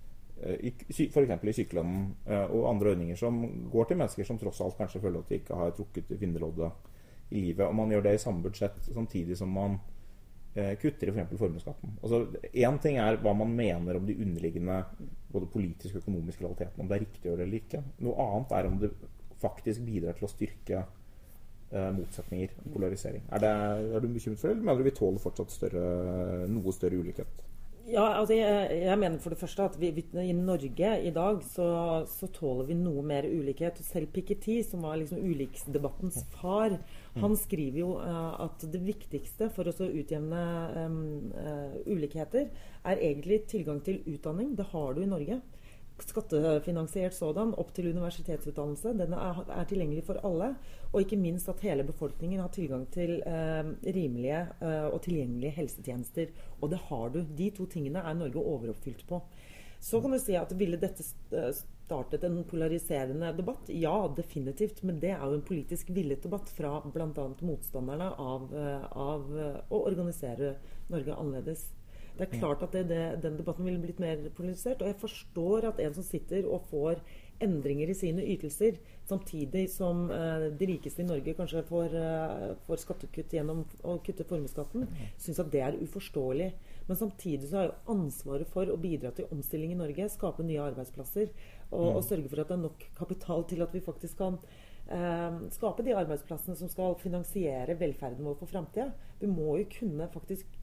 F.eks. 0.44 1.46
i 1.48 1.56
sykelønnen 1.56 2.08
eh, 2.28 2.46
og 2.52 2.68
andre 2.72 2.94
ordninger 2.94 3.20
som 3.20 3.40
går 3.72 3.90
til 3.90 4.00
mennesker 4.02 4.28
som 4.28 4.40
tross 4.42 4.62
alt 4.64 4.78
kanskje 4.80 5.02
føler 5.04 5.24
at 5.24 5.32
de 5.32 5.40
ikke 5.40 5.60
har 5.60 5.74
trukket 5.78 6.12
vinnerloddet 6.20 6.72
i 7.34 7.42
livet. 7.42 7.66
Og 7.68 7.76
man 7.78 7.92
gjør 7.94 8.06
det 8.08 8.16
i 8.18 8.22
samme 8.22 8.44
budsjett 8.44 8.90
samtidig 8.90 9.38
som 9.40 9.54
man 9.56 9.78
eh, 10.56 10.74
kutter 10.82 11.10
i 11.10 11.14
f.eks. 11.14 11.38
formuesskatten. 11.40 11.96
Altså, 12.02 12.26
Én 12.52 12.80
ting 12.84 13.00
er 13.02 13.22
hva 13.24 13.36
man 13.38 13.56
mener 13.56 14.00
om 14.00 14.10
de 14.10 14.18
underliggende 14.20 14.82
både 15.34 15.50
politiske 15.54 15.98
og 15.98 16.04
økonomiske 16.04 16.46
realitetene, 16.46 16.84
om 16.84 16.92
det 16.92 16.98
er 16.98 17.06
riktig 17.06 17.24
å 17.24 17.32
gjøre 17.32 17.42
det 17.44 17.48
eller 17.48 17.64
ikke. 17.64 17.86
Noe 18.06 18.28
annet 18.28 18.58
er 18.58 18.70
om 18.70 18.82
det 18.84 18.92
faktisk 19.44 19.88
bidrar 19.88 20.18
til 20.18 20.28
å 20.28 20.32
styrke 20.32 20.84
eh, 20.84 21.90
motsetninger, 21.96 22.60
polarisering. 22.76 23.26
Er, 23.32 23.44
det, 23.44 23.56
er 23.96 24.04
du 24.04 24.12
bekymret 24.12 24.44
for 24.44 24.52
det, 24.52 24.58
eller 24.58 24.70
mener 24.70 24.84
du 24.84 24.92
vi 24.92 24.98
tåler 25.00 25.24
fortsatt 25.24 25.56
større, 25.56 25.88
noe 26.52 26.76
større 26.76 27.02
ulikhet? 27.02 27.44
Ja, 27.84 28.04
altså 28.15 28.38
jeg, 28.38 28.67
jeg, 28.80 28.96
mener 28.96 29.19
for 29.19 29.34
det 29.34 29.39
første 29.41 29.65
at 29.67 29.74
vi, 29.76 29.89
vi, 29.91 30.04
i 30.24 30.36
Norge 30.36 30.91
i 31.04 31.10
dag 31.12 31.41
så, 31.43 31.65
så, 32.08 32.30
tåler 32.32 32.69
vi 32.69 32.78
noe 32.80 33.04
mer 33.04 33.28
ulikhet. 33.28 33.82
Selv 33.84 34.08
Piketty, 34.15 34.62
som 34.63 34.86
var 34.88 34.96
liksom 35.02 35.19
uliksdebattens 35.19 36.22
far, 36.32 36.78
han 37.19 37.36
skriver 37.38 37.82
jo 37.82 37.89
uh, 38.00 38.39
at 38.46 38.63
det 38.72 38.80
viktigste 38.86 39.50
for 39.54 39.67
oss 39.67 39.84
å 39.84 39.89
utjevne 39.91 40.43
um, 40.80 41.02
uh, 41.36 41.76
ulikheter 41.91 42.48
er 42.88 43.04
egentlig 43.04 43.43
tilgang 43.52 43.84
til 43.84 44.00
utdanning. 44.15 44.56
Det 44.56 44.69
har 44.72 44.96
du 44.96 45.04
i 45.04 45.12
Norge 45.12 45.41
skattefinansiert 46.04 47.16
sådan 47.16 47.54
opp 47.60 47.74
til 47.76 47.89
universitetsutdannelse. 47.92 48.94
Den 49.00 49.16
er, 49.18 49.66
tilgjengelig 49.70 50.06
for 50.08 50.20
alle. 50.28 50.54
Og 50.92 51.02
ikke 51.02 51.20
minst 51.20 51.50
at 51.50 51.63
hele 51.66 51.86
befolkningen 51.88 52.42
har 52.44 52.52
tilgang 52.54 52.86
til 52.94 53.20
eh, 53.26 53.72
rimelige 53.84 54.42
eh, 54.62 54.88
og 54.89 55.02
tilgjengelige 55.06 55.56
helsetjenester. 55.58 56.34
Og 56.62 56.74
det 56.74 56.82
har 56.89 57.13
du. 57.13 57.22
De 57.38 57.50
to 57.56 57.68
tingene 57.72 58.04
er 58.04 58.18
Norge 58.18 58.42
overoppfylt 58.42 59.06
på. 59.10 59.22
Så 59.84 60.00
kan 60.02 60.16
du 60.16 60.20
si 60.22 60.36
at 60.39 60.54
ville 60.56 60.80
dette 60.80 61.04
startet 61.04 62.24
en 62.24 62.44
polariserende 62.48 63.34
debatt? 63.36 63.68
Ja, 63.68 64.08
definitivt. 64.16 64.84
Men 64.84 65.02
det 65.04 65.12
er 65.18 65.24
jo 65.28 65.38
en 65.39 65.46
politisk 65.46 65.92
villet 65.92 66.24
debatt 66.24 66.50
fra 66.56 66.78
bl.a. 66.86 67.30
motstanderne 67.44 68.13
av, 68.16 68.54
av, 68.96 69.32
å 69.68 69.82
organisere 69.84 70.56
Norge 70.94 71.18
annerledes. 71.20 71.68
Det 72.17 72.28
er 72.28 72.39
klart 72.39 72.63
at 72.65 72.76
det, 72.76 72.88
det, 72.91 73.04
den 73.23 73.38
debatten 73.39 73.65
ville 73.65 73.82
blitt 73.82 74.02
mer 74.02 74.19
polarisert. 74.38 74.82
Og 74.82 74.91
jeg 74.91 74.99
forstår 75.02 75.69
at 75.71 75.80
en 75.82 75.95
som 75.95 76.06
sitter 76.06 76.45
og 76.45 76.67
får 76.69 77.02
endringer 77.43 77.89
i 77.89 77.95
sine 77.97 78.23
ytelser, 78.36 78.78
samtidig 79.10 79.65
som 79.73 80.06
uh, 80.12 80.45
de 80.54 80.67
rikeste 80.69 81.02
i 81.04 81.08
Norge 81.08 81.34
kanskje 81.36 81.63
får, 81.67 81.95
uh, 81.97 82.52
får, 82.67 82.84
skattekutt 82.84 83.34
gjennom 83.36 83.63
å 83.84 83.97
kutte 84.06 84.28
formuesskatten, 84.30 84.86
syns 85.19 85.41
at 85.41 85.52
det 85.52 85.63
er 85.65 85.80
uforståelig. 85.82 86.52
Men 86.88 86.99
samtidig 86.99 87.49
så 87.49 87.60
har 87.60 87.69
jo 87.69 87.95
ansvaret 87.95 88.49
for 88.54 88.69
å 88.69 88.80
bidra 88.80 89.12
til 89.15 89.28
omstilling 89.34 89.73
i 89.73 89.80
Norge, 89.80 90.10
skape 90.13 90.45
nye 90.45 90.62
arbeidsplasser 90.63 91.32
og, 91.71 91.88
og 91.97 92.04
sørge 92.06 92.30
for 92.30 92.43
at 92.43 92.52
det 92.52 92.58
er 92.58 92.65
nok 92.65 92.88
kapital 92.97 93.45
til 93.49 93.63
at 93.65 93.76
vi 93.76 93.84
faktisk 93.84 94.19
kan 94.19 94.39
eh, 94.91 95.38
skape 95.56 95.86
de 95.86 95.95
arbeidsplassene 95.95 96.58
som 96.60 96.71
skal 96.71 96.97
finansiere 96.99 97.78
velferden 97.80 98.28
vår 98.28 98.36
for 98.41 98.52
framtida. 98.52 98.91
Vi 99.21 99.32
må 99.32 99.56
jo 99.62 99.69
kunne 99.78 100.10
faktisk 100.13 100.60